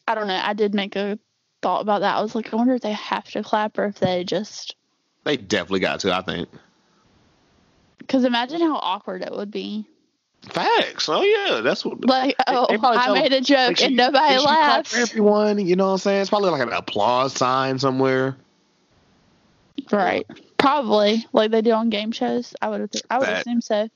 [0.07, 0.41] I don't know.
[0.43, 1.19] I did make a
[1.62, 2.17] thought about that.
[2.17, 4.77] I was like, I wonder if they have to clap or if they just.
[5.25, 6.14] They definitely got to.
[6.14, 6.49] I think
[7.99, 9.87] Because imagine how awkward it would be.
[10.51, 11.09] facts.
[11.09, 12.05] Oh yeah, that's what.
[12.07, 14.68] Like, oh, they probably I tell- made a joke Like, she- and nobody she clapped
[14.77, 14.91] laughs.
[14.95, 16.20] for everyone, you know what I'm saying?
[16.22, 18.37] It's probably like an applause sign somewhere.
[19.91, 20.27] Right.
[20.59, 22.55] Probably like they do on game shows.
[22.62, 22.91] I would.
[23.11, 23.41] I would Fact.
[23.47, 23.89] assume so.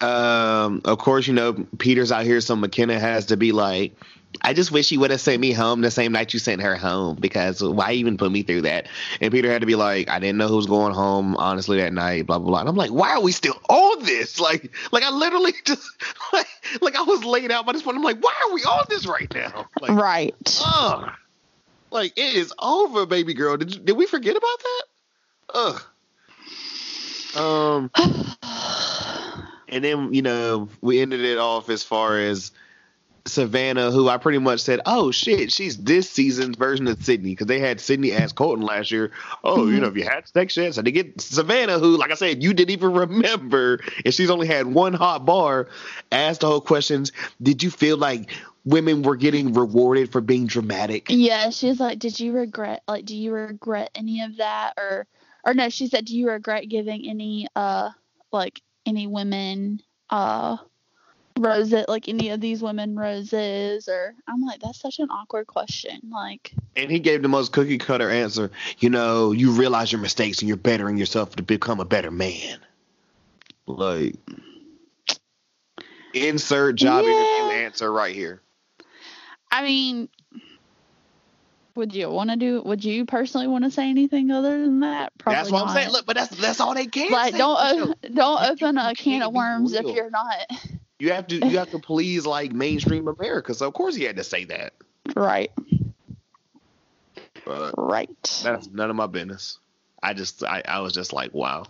[0.00, 3.92] Um, of course, you know Peter's out here, so McKenna has to be like,
[4.42, 6.76] "I just wish you would have sent me home the same night you sent her
[6.76, 8.86] home because why even put me through that?"
[9.20, 11.92] And Peter had to be like, "I didn't know who was going home honestly that
[11.92, 12.60] night." Blah blah blah.
[12.60, 14.38] And I'm like, "Why are we still on this?
[14.50, 15.82] Like, like I literally just
[16.32, 16.46] like,
[16.80, 17.96] like I was laid out by this point.
[17.96, 19.68] I'm like, why are we on this right now?
[19.80, 20.34] Like, Right.
[20.64, 21.10] ugh,
[21.90, 23.56] like it is over, baby girl.
[23.56, 24.82] Did did we forget about that?
[25.54, 25.82] Ugh.
[27.36, 27.90] Um.
[29.72, 32.50] And then, you know, we ended it off as far as
[33.26, 37.46] Savannah, who I pretty much said, oh, shit, she's this season's version of Sydney because
[37.46, 39.10] they had Sydney as Colton last year.
[39.44, 42.14] Oh, you know, if you had sex chance, so they get Savannah, who, like I
[42.14, 45.68] said, you didn't even remember, and she's only had one hot bar,
[46.10, 47.12] asked the whole questions.
[47.42, 48.30] Did you feel like
[48.64, 51.06] women were getting rewarded for being dramatic?
[51.08, 52.82] Yeah, she was like, "Did you regret?
[52.88, 55.06] Like, do you regret any of that?" Or,
[55.44, 57.90] or no, she said, "Do you regret giving any, uh,
[58.32, 60.56] like any women, uh,
[61.38, 66.00] roses, like any of these women roses?" Or I'm like, that's such an awkward question.
[66.10, 68.50] Like, And he gave the most cookie cutter answer.
[68.78, 72.60] You know, you realize your mistakes and you're bettering yourself to become a better man.
[73.66, 74.16] Like,
[76.12, 77.12] insert job Yeah.
[77.12, 78.40] interview answer right here.
[79.52, 80.08] I mean,
[81.76, 82.62] would you want to do?
[82.62, 85.12] Would you personally want to say anything other than that?
[85.18, 85.90] Probably that's what I'm saying.
[85.90, 87.38] Look, but that's that's all they can like, say.
[87.38, 90.46] don't o- don't open a can of worms if you're not
[91.00, 93.54] You have to you have to please like mainstream America.
[93.54, 94.72] So of course he had to say that.
[95.16, 95.50] right.
[97.44, 98.08] But Right.
[98.44, 99.58] that's none of my business.
[100.02, 101.64] I just I, I was just like, wow.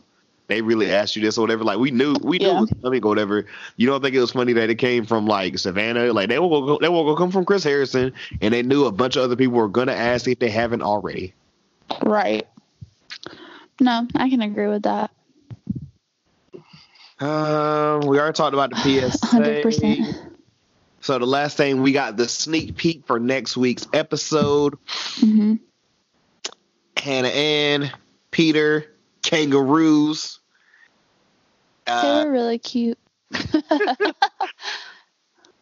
[0.48, 1.62] They really asked you this or whatever.
[1.62, 2.64] Like we knew we knew Yeah.
[2.82, 3.46] coming or whatever.
[3.76, 6.12] You don't think it was funny that it came from like Savannah?
[6.12, 8.90] Like they were gonna, they were gonna come from Chris Harrison, and they knew a
[8.92, 11.34] bunch of other people were gonna ask if they haven't already.
[12.02, 12.48] Right.
[13.80, 15.12] No, I can agree with that.
[17.20, 18.76] Um, we already talked about the
[19.10, 19.26] PSA.
[19.26, 20.16] Hundred percent.
[21.02, 24.74] So the last thing we got the sneak peek for next week's episode.
[25.16, 25.54] hmm
[26.96, 27.90] Hannah Ann,
[28.30, 28.84] Peter,
[29.22, 30.38] kangaroos.
[31.86, 32.98] They Uh, were really cute.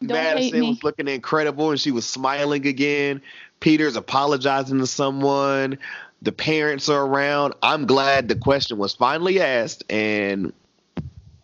[0.01, 3.21] Madison was looking incredible and she was smiling again.
[3.61, 5.79] Peter's apologizing to someone.
[6.23, 7.55] The parents are around.
[7.63, 9.85] I'm glad the question was finally asked.
[9.91, 10.53] And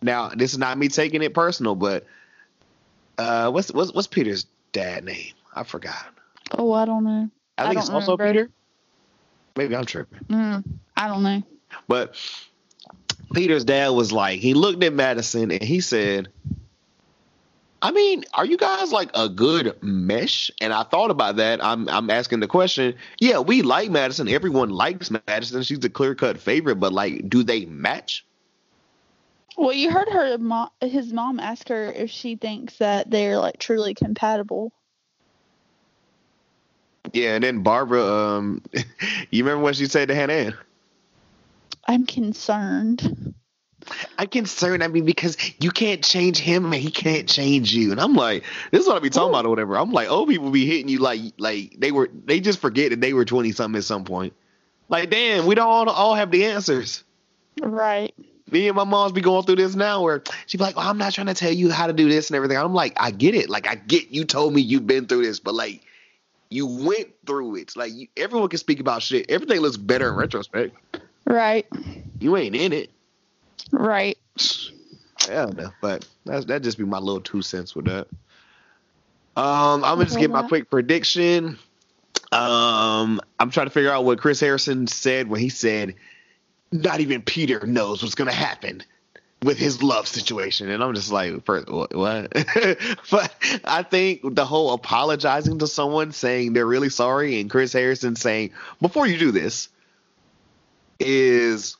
[0.05, 2.05] now this is not me taking it personal, but
[3.17, 5.33] uh, what's what's what's Peter's dad name?
[5.53, 6.05] I forgot.
[6.51, 7.29] Oh, I don't know.
[7.57, 8.41] I I think it's also remember.
[8.41, 8.51] Peter.
[9.57, 10.19] Maybe I'm tripping.
[10.29, 10.63] Mm,
[10.95, 11.41] I don't know.
[11.87, 12.15] But
[13.33, 16.27] Peter's dad was like, he looked at Madison and he said,
[17.81, 20.51] I mean, are you guys like a good mesh?
[20.59, 21.63] And I thought about that.
[21.63, 22.95] I'm I'm asking the question.
[23.19, 24.27] Yeah, we like Madison.
[24.27, 25.63] Everyone likes Madison.
[25.63, 28.25] She's the clear cut favorite, but like, do they match?
[29.57, 33.57] Well, you heard her mom, his mom ask her if she thinks that they're like
[33.57, 34.71] truly compatible.
[37.13, 38.61] Yeah, and then Barbara, um,
[39.31, 40.57] you remember what she said to Hannah Ann?
[41.87, 43.33] I'm concerned.
[44.17, 44.83] I'm concerned.
[44.83, 47.91] I mean, because you can't change him and he can't change you.
[47.91, 49.77] And I'm like, this is what I be talking about or whatever.
[49.77, 53.01] I'm like, old people be hitting you like like they were they just forget that
[53.01, 54.33] they were 20 something at some point.
[54.89, 57.03] Like, damn, we don't all, all have the answers.
[57.61, 58.13] Right.
[58.51, 60.99] Me and my moms be going through this now where she'd be like, well, I'm
[60.99, 62.57] not trying to tell you how to do this and everything.
[62.57, 63.49] I'm like, I get it.
[63.49, 65.81] Like, I get you told me you've been through this, but like
[66.49, 67.75] you went through it.
[67.75, 69.29] Like you, everyone can speak about shit.
[69.29, 70.75] Everything looks better in retrospect.
[71.25, 71.65] Right.
[72.19, 72.91] You ain't in it.
[73.71, 74.17] Right.
[75.27, 78.07] I don't know, but that's that just be my little two cents with that.
[79.35, 81.57] Um, I'm gonna just give my quick prediction.
[82.31, 85.95] Um, I'm trying to figure out what Chris Harrison said when he said,
[86.81, 88.83] "Not even Peter knows what's gonna happen."
[89.43, 91.91] With his love situation, and I'm just like, what?
[93.11, 98.15] but I think the whole apologizing to someone, saying they're really sorry, and Chris Harrison
[98.15, 98.51] saying,
[98.81, 99.69] "Before you do this,"
[100.99, 101.77] is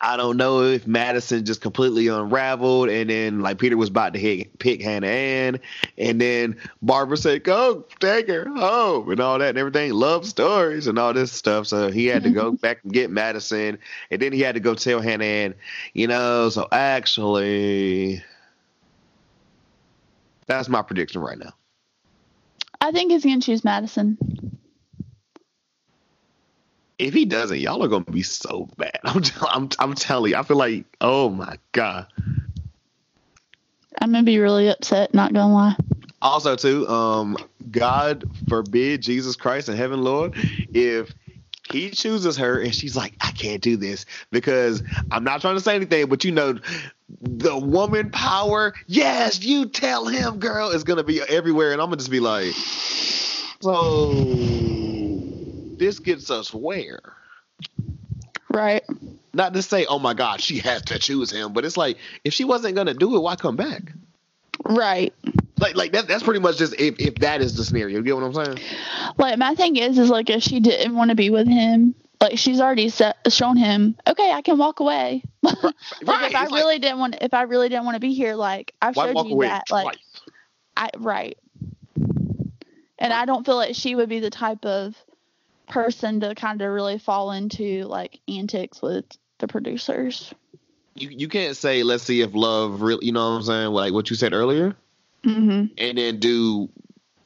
[0.00, 4.18] I don't know if Madison just completely unraveled, and then like Peter was about to
[4.18, 5.60] hit, pick Hannah Ann,
[5.96, 10.86] and then Barbara said, "Go take her home," and all that and everything, love stories
[10.86, 11.66] and all this stuff.
[11.66, 13.78] So he had to go back and get Madison,
[14.10, 15.54] and then he had to go tell Hannah Ann,
[15.92, 16.48] you know.
[16.48, 18.22] So actually,
[20.46, 21.52] that's my prediction right now.
[22.80, 24.18] I think he's gonna choose Madison.
[26.98, 28.98] If he doesn't, y'all are gonna be so bad.
[29.04, 30.36] I'm, I'm, I'm telling you.
[30.36, 32.06] I feel like, oh my god.
[34.00, 35.14] I'm gonna be really upset.
[35.14, 35.76] Not gonna lie.
[36.22, 37.36] Also, too, um,
[37.70, 40.34] God forbid, Jesus Christ and Heaven Lord,
[40.72, 41.14] if
[41.70, 45.60] he chooses her and she's like, I can't do this because I'm not trying to
[45.60, 46.58] say anything, but you know,
[47.20, 51.96] the woman power, yes, you tell him, girl, is gonna be everywhere, and I'm gonna
[51.96, 52.52] just be like,
[53.60, 54.73] so
[55.78, 57.00] this gets us where?
[58.50, 58.84] Right.
[59.32, 62.32] Not to say, oh my God, she has to choose him, but it's like if
[62.32, 63.92] she wasn't gonna do it, why come back?
[64.64, 65.12] Right.
[65.58, 67.98] Like, like that, that's pretty much just if, if that is the scenario.
[67.98, 68.58] You get what I'm saying?
[69.18, 72.38] Like my thing is, is like if she didn't want to be with him, like
[72.38, 75.22] she's already set, shown him, okay, I can walk away.
[75.42, 76.30] like right.
[76.30, 78.34] if I It's really like, didn't want, if I really didn't want to be here,
[78.34, 79.98] like I've showed you that, like?
[80.76, 81.38] I right.
[82.98, 84.96] And I don't feel like she would be the type of
[85.68, 89.04] person to kind of really fall into like antics with
[89.38, 90.32] the producers.
[90.94, 93.06] You you can't say let's see if love really.
[93.06, 93.68] You know what I'm saying?
[93.70, 94.76] Like what you said earlier,
[95.24, 96.68] hmm and then do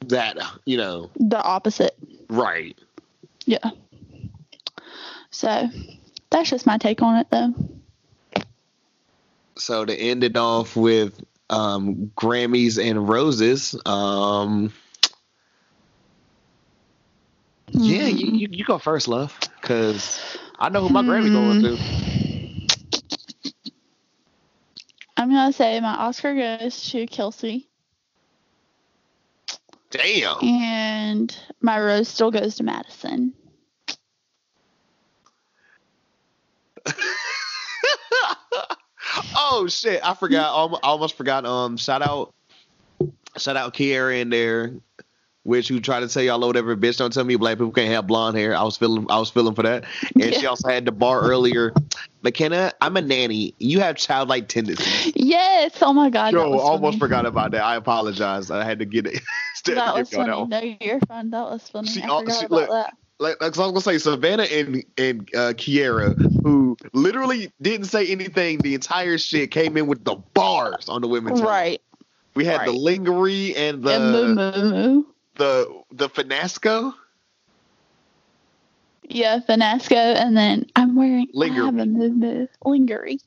[0.06, 0.38] that.
[0.64, 1.96] You know, The opposite.
[2.30, 2.78] right?
[3.44, 3.70] Yeah.
[5.30, 5.68] So
[6.30, 7.52] that's just my take on it, though.
[9.56, 13.74] So to end it off with um, Grammys and roses.
[13.84, 14.72] Um,
[17.72, 18.34] yeah, you, Mm-hmm.
[18.34, 20.20] you, you go first, love, because
[20.58, 21.78] I know who my Grammy going to.
[25.16, 27.68] I'm gonna say my Oscar goes to Kelsey,
[29.90, 30.42] Damn.
[30.44, 33.34] and my rose still goes to Madison.
[39.36, 40.00] oh shit!
[40.06, 40.52] I forgot.
[40.52, 41.44] Almost, almost forgot.
[41.44, 42.32] Um, shout out,
[43.36, 44.72] shout out Kiarra in there,
[45.48, 46.76] which who tried to tell y'all whatever.
[46.76, 48.54] Bitch, don't tell me black people can't have blonde hair.
[48.54, 49.86] I was feeling, I was feeling for that.
[50.20, 51.72] And she also had the bar earlier.
[52.22, 53.54] Mykenna, I'm a nanny.
[53.58, 55.12] You have childlike tendencies.
[55.16, 55.78] Yes!
[55.80, 56.98] Oh my God, Yo, almost funny.
[56.98, 57.62] forgot about that.
[57.62, 58.50] I apologize.
[58.50, 59.20] I had to get it.
[59.64, 60.30] That was funny.
[60.30, 60.48] that.
[60.48, 61.30] No, you're fine.
[61.30, 61.88] That was funny.
[61.88, 62.94] She I forgot she- about look, that.
[63.18, 67.86] Like, like so I was gonna say, Savannah and and uh, Kiarra, who literally didn't
[67.86, 71.40] say anything the entire shit, came in with the bars on the women's.
[71.40, 71.48] team.
[71.48, 71.82] Right.
[72.34, 72.80] We had the right.
[72.80, 75.04] lingerie and the and moo moo moo.
[75.38, 76.94] The the finasco.
[79.08, 81.28] Yeah, Finasco, and then I'm wearing.
[81.42, 83.20] I have a moo moo lingerie.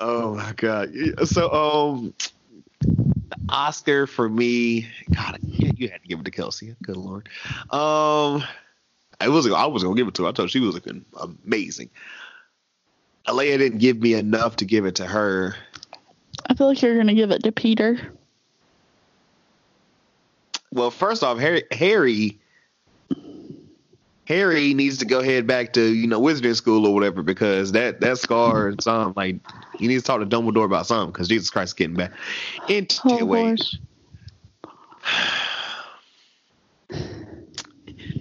[0.00, 0.92] Oh my god!
[1.24, 2.14] So um,
[2.80, 6.74] the Oscar for me, God, you, you had to give it to Kelsey.
[6.82, 7.28] Good lord.
[7.70, 8.42] Um,
[9.20, 10.28] I was I was gonna give it to her.
[10.28, 11.90] I told her she was looking amazing.
[13.26, 15.56] Alayah didn't give me enough to give it to her.
[16.46, 17.98] I feel like you're gonna give it to Peter.
[20.72, 22.38] Well, first off, Harry Harry
[24.26, 28.00] Harry needs to go head back to you know wizarding school or whatever because that
[28.00, 29.36] that scar and something like
[29.78, 32.12] he needs to talk to Dumbledore about something because Jesus Christ is getting back.
[33.04, 33.60] Oh, Anyway, Lord.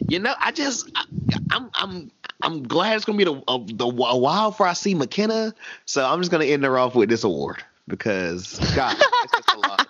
[0.08, 1.04] you know, I just I,
[1.50, 2.12] I'm I'm
[2.44, 5.54] I'm glad it's gonna be the uh, the a while before I see Mykenna,
[5.86, 9.58] so I'm just gonna end her off with this award because God, it's just a
[9.58, 9.88] lot.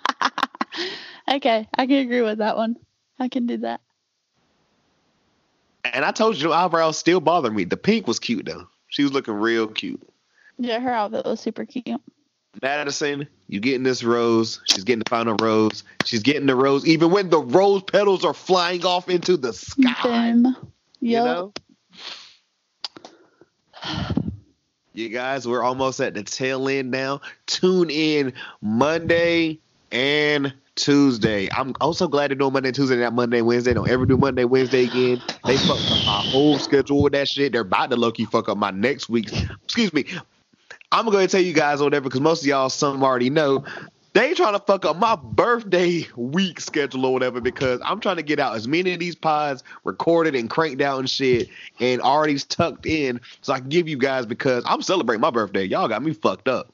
[1.30, 2.76] Okay, I can agree with that one.
[3.18, 3.80] I can do that.
[5.84, 7.64] And I told you, the eyebrows still bother me.
[7.64, 8.66] The pink was cute though.
[8.88, 10.00] She was looking real cute.
[10.58, 12.00] Yeah, her outfit was super cute.
[12.62, 14.60] Madison, you getting this rose.
[14.64, 15.84] She's getting the final rose.
[16.04, 20.32] She's getting the rose, even when the rose petals are flying off into the sky.
[20.32, 20.56] Boom.
[21.00, 21.24] You Yep.
[21.24, 21.52] know?
[24.94, 27.20] You guys, we're almost at the tail end now.
[27.46, 29.58] Tune in Monday
[29.92, 31.48] and Tuesday.
[31.50, 33.74] I'm also glad to do Monday, Tuesday, not Monday, Wednesday.
[33.74, 35.20] Don't ever do Monday, Wednesday again.
[35.44, 37.52] They fucked up my whole schedule with that shit.
[37.52, 39.32] They're about to lucky fuck up my next week's.
[39.64, 40.04] Excuse me.
[40.92, 43.30] I'm gonna go ahead and tell you guys whatever because most of y'all some already
[43.30, 43.64] know.
[44.12, 48.22] They trying to fuck up my birthday week schedule or whatever because I'm trying to
[48.22, 51.50] get out as many of these pods recorded and cranked out and shit
[51.80, 55.64] and already tucked in so I can give you guys because I'm celebrating my birthday.
[55.64, 56.72] Y'all got me fucked up.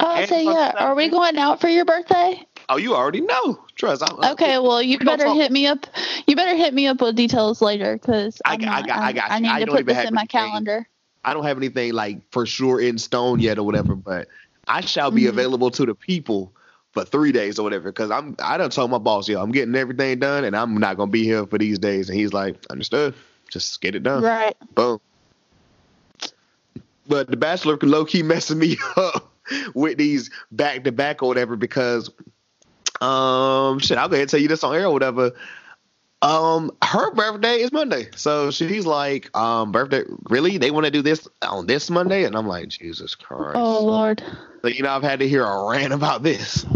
[0.00, 2.44] Oh, so yeah, are we going out for your birthday?
[2.72, 3.58] Oh, you already know.
[3.74, 4.02] Trust.
[4.02, 5.86] I'm, Okay, well you better talk- hit me up.
[6.28, 9.38] You better hit me up with details later because I I got- I got I
[9.40, 10.86] need I to put this in my calendar.
[11.24, 14.28] I don't have anything like for sure in stone yet or whatever, but
[14.68, 15.30] I shall be Mhm.
[15.30, 16.52] available to the people
[16.92, 17.90] for three days or whatever.
[17.92, 20.96] Cause I'm I done told my boss, yo, I'm getting everything done and I'm not
[20.96, 22.08] gonna be here for these days.
[22.08, 23.14] And he's like, understood.
[23.50, 24.22] Just get it done.
[24.22, 24.56] Right.
[24.76, 25.00] Boom.
[27.08, 29.32] But the Bachelor low key messing me up
[29.74, 32.10] with these back to back or whatever because
[33.00, 35.32] um shit, I'll go ahead and tell you this on air or whatever.
[36.22, 38.08] Um her birthday is Monday.
[38.14, 40.58] So she's like, um, birthday really?
[40.58, 42.24] They want to do this on this Monday?
[42.24, 43.56] And I'm like, Jesus Christ.
[43.56, 44.22] Oh Lord.
[44.62, 46.66] So, you know, I've had to hear a rant about this.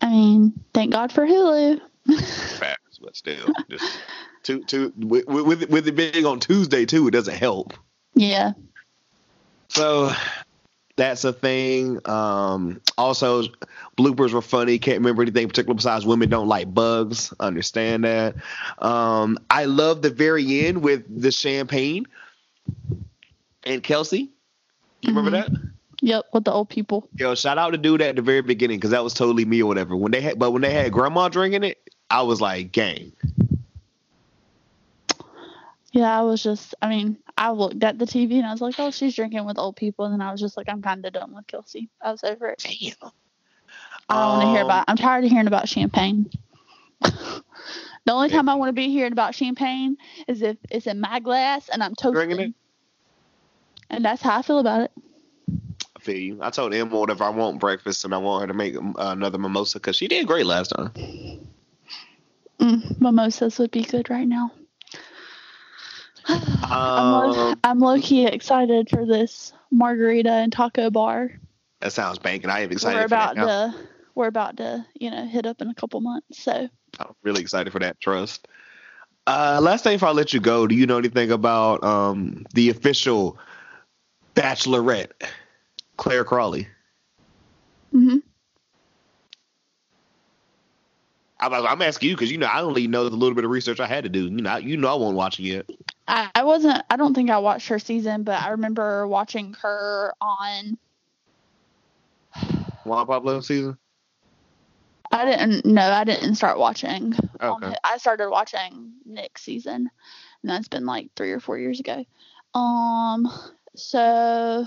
[0.00, 1.80] I mean, thank God for Hulu.
[2.58, 3.98] Facts, but still, just
[4.42, 7.74] two, two, with, with with it being on Tuesday too, it doesn't help.
[8.14, 8.52] Yeah.
[9.68, 10.12] So
[10.96, 12.00] that's a thing.
[12.08, 13.44] Um, also,
[13.96, 14.78] bloopers were funny.
[14.78, 17.32] Can't remember anything particular besides women don't like bugs.
[17.38, 18.34] Understand that.
[18.78, 22.06] Um, I love the very end with the champagne
[23.64, 24.30] and Kelsey.
[25.02, 25.50] You remember that?
[26.00, 26.26] Yep.
[26.32, 27.08] With the old people.
[27.16, 29.66] Yo, shout out to dude at the very beginning because that was totally me or
[29.66, 29.96] whatever.
[29.96, 31.78] When they had, but when they had grandma drinking it,
[32.10, 33.12] I was like, gang.
[35.92, 36.74] Yeah, I was just.
[36.82, 39.58] I mean, I looked at the TV and I was like, oh, she's drinking with
[39.58, 41.90] old people, and then I was just like, I'm kind of done with Kelsey.
[42.00, 42.58] I was over it.
[42.64, 43.10] Damn.
[44.08, 44.84] I don't want to hear Um, about.
[44.88, 46.30] I'm tired of hearing about champagne.
[47.00, 47.42] the
[48.08, 49.96] only time I want to be hearing about champagne
[50.28, 52.50] is if it's in my glass and I'm Drinking toasting.
[52.50, 52.54] it?
[53.90, 54.92] And that's how I feel about it.
[55.96, 56.38] I feel you.
[56.40, 59.38] I told Emma whatever I want breakfast and I want her to make uh, another
[59.38, 60.92] mimosa because she did great last time.
[62.60, 64.50] Mm, mimosas would be good right now.
[66.28, 71.30] I'm, low, Um, I'm low key excited for this margarita and taco bar.
[71.80, 72.50] that sounds banking.
[72.50, 75.60] I am excited we're for that about to we're about to you know hit up
[75.60, 76.42] in a couple months.
[76.42, 76.68] So
[76.98, 78.00] I'm really excited for that.
[78.00, 78.48] Trust.
[79.26, 82.70] Uh, last thing before I let you go, do you know anything about um, the
[82.70, 83.38] official
[84.36, 85.10] Bachelorette,
[85.96, 86.68] Clare Crawley?
[87.92, 88.18] Mm-hmm.
[91.40, 93.80] I'm, I'm asking you because you know I only know the little bit of research
[93.80, 94.24] I had to do.
[94.24, 95.66] You know, you know I won't watch it yet.
[96.08, 96.82] I, I wasn't.
[96.88, 100.78] I don't think I watched her season, but I remember watching her on.
[102.84, 103.76] Juan Pablo season.
[105.10, 105.64] I didn't.
[105.64, 107.14] No, I didn't start watching.
[107.40, 107.68] Okay.
[107.68, 107.78] it.
[107.82, 109.90] I started watching Nick's season,
[110.42, 112.04] and that's been like three or four years ago.
[112.54, 113.28] Um.
[113.74, 114.66] So.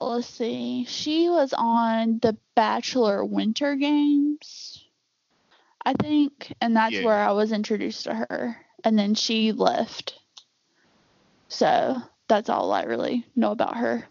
[0.00, 0.84] Let's see.
[0.86, 4.84] She was on the Bachelor Winter Games,
[5.84, 7.04] I think, and that's Yeah.
[7.04, 8.56] where I was introduced to her.
[8.84, 10.18] And then she left.
[11.48, 11.96] So
[12.28, 14.04] that's all I really know about her.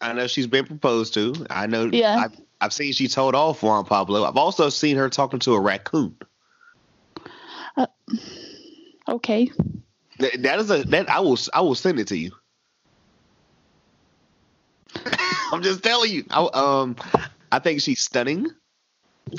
[0.00, 1.46] I know she's been proposed to.
[1.50, 1.86] I know.
[1.86, 2.16] Yeah.
[2.16, 4.24] I've, I've seen she told off Juan Pablo.
[4.24, 6.16] I've also seen her talking to a raccoon.
[9.08, 9.50] Okay.
[10.18, 12.32] That, that is a that I will I will send it to you.
[15.52, 16.24] I'm just telling you.
[16.30, 16.96] I, um,
[17.50, 18.48] I think she's stunning.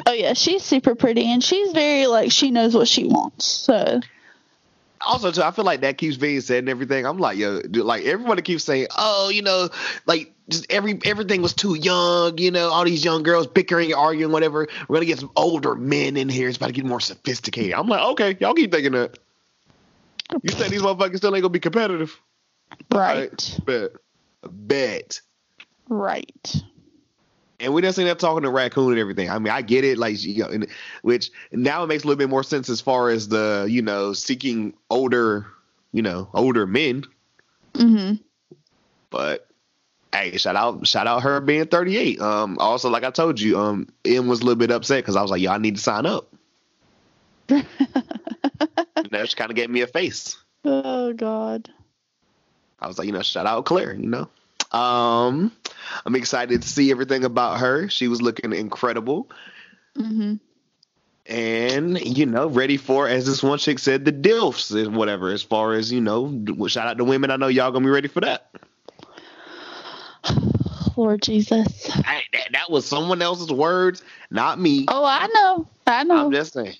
[0.06, 3.46] Oh yeah, she's super pretty and she's very like she knows what she wants.
[3.46, 4.00] So
[5.06, 7.06] Also, too, I feel like that keeps being said and everything.
[7.06, 9.70] I'm like, yo, dude, like everybody keeps saying, oh, you know,
[10.06, 12.38] like just every everything was too young.
[12.38, 14.68] You know, all these young girls bickering, arguing, whatever.
[14.88, 16.50] We're gonna get some older men in here.
[16.50, 17.74] It's about to get more sophisticated.
[17.74, 19.18] I'm like, okay, y'all keep thinking that.
[20.44, 22.20] You think these motherfuckers still ain't gonna be competitive?
[22.92, 23.60] right.
[23.66, 23.92] Bet,
[24.44, 25.22] bet.
[25.88, 26.56] Right.
[27.60, 29.30] And we didn't see that talking to raccoon and everything.
[29.30, 30.68] I mean, I get it, like you know, and,
[31.02, 34.14] which now it makes a little bit more sense as far as the you know
[34.14, 35.48] seeking older,
[35.92, 37.06] you know, older men.
[37.74, 38.16] Mm-hmm.
[39.10, 39.48] But
[40.14, 42.20] hey, shout out, shout out her being 38.
[42.22, 45.22] Um, also, like I told you, um, M was a little bit upset because I
[45.22, 46.34] was like, I need to sign up.
[47.50, 47.66] and
[48.96, 50.38] that just kind of gave me a face.
[50.64, 51.70] Oh god.
[52.80, 54.30] I was like, you know, shout out Clare, you know.
[54.72, 55.52] Um,
[56.06, 57.90] I'm excited to see everything about her.
[57.90, 59.30] She was looking incredible.
[59.98, 60.40] Mhm.
[61.26, 65.30] and you know, ready for as this one chick said, the dilfs and whatever.
[65.30, 67.30] As far as you know, shout out to women.
[67.32, 68.50] I know y'all gonna be ready for that.
[70.96, 71.86] Lord Jesus.
[71.86, 74.86] Hey, that, that was someone else's words, not me.
[74.88, 75.68] Oh, I know.
[75.88, 76.26] I know.
[76.26, 76.76] I'm just saying.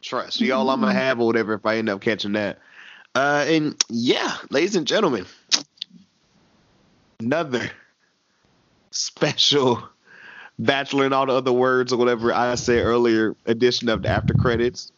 [0.00, 0.70] Trust y'all.
[0.70, 2.58] I'm gonna have or whatever if I end up catching that.
[3.14, 5.26] Uh, and yeah, ladies and gentlemen,
[7.20, 7.70] another
[8.90, 9.88] special
[10.58, 14.34] Bachelor and all the other words or whatever I said earlier edition of the after
[14.34, 14.90] credits.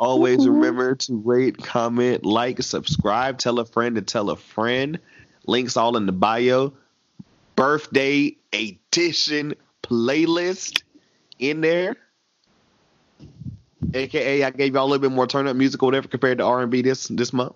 [0.00, 0.54] Always Mhm.
[0.54, 4.98] remember to rate, comment, like, subscribe, tell a friend to tell a friend.
[5.46, 6.72] Links all in the bio.
[7.56, 10.82] Birthday edition playlist
[11.38, 11.96] in there.
[13.92, 16.44] aka I gave y'all a little bit more turn up music or whatever compared to
[16.44, 17.54] R and B this this month.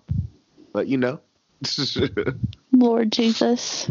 [0.71, 1.19] But you know.
[2.71, 3.89] Lord Jesus.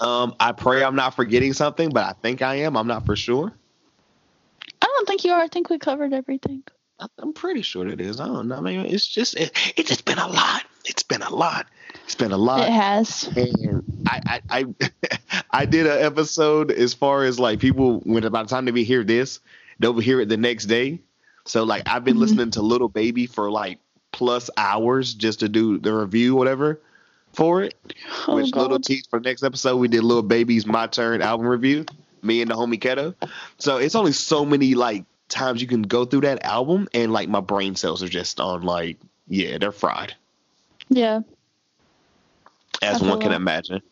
[0.00, 2.76] um, I pray I'm not forgetting something, but I think I am.
[2.76, 3.52] I'm not for sure.
[4.82, 5.40] I don't think you are.
[5.42, 6.62] I think we covered everything.
[7.00, 8.20] I- I'm pretty sure it is.
[8.20, 8.56] I don't know.
[8.56, 10.62] I mean, it's just it, it's just been a lot.
[10.84, 11.66] It's been a lot.
[12.04, 12.68] It's been a lot.
[12.68, 13.24] It has.
[13.36, 14.88] And I, I, I,
[15.50, 18.84] I did an episode as far as like people when by the time they be
[18.84, 19.40] hear this,
[19.80, 21.00] they'll hear it the next day.
[21.46, 22.20] So like I've been Mhm.
[22.20, 23.78] listening to Lil Baby for like
[24.12, 26.80] plus hours just to do the review, whatever,
[27.34, 27.74] for it.
[28.26, 28.84] Oh, which little God.
[28.84, 31.84] tease for the next episode, we did Lil Baby's My Turn album review.
[32.22, 33.14] Me and the homie Keto.
[33.58, 37.28] So it's only so many like times you can go through that album, and like
[37.28, 38.98] my brain cells are just on like
[39.28, 40.14] yeah, they're fried
[40.88, 41.20] Yeah.
[42.82, 43.36] as one can that.
[43.36, 43.82] imagine.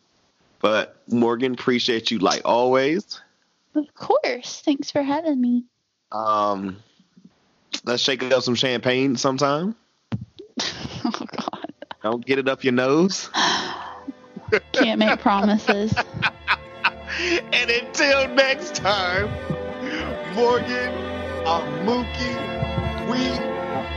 [0.61, 3.19] But Morgan, appreciate you like always.
[3.75, 4.61] Of course.
[4.63, 5.65] Thanks for having me.
[6.11, 6.77] Um,
[7.85, 9.75] let's shake up some champagne sometime.
[12.03, 13.29] Don't get it up your nose.
[14.73, 15.93] Can't make promises.
[17.53, 19.29] and until next time,
[20.35, 20.93] Morgan,
[21.85, 23.09] Mookie.
[23.09, 23.29] We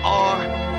[0.05, 0.76] are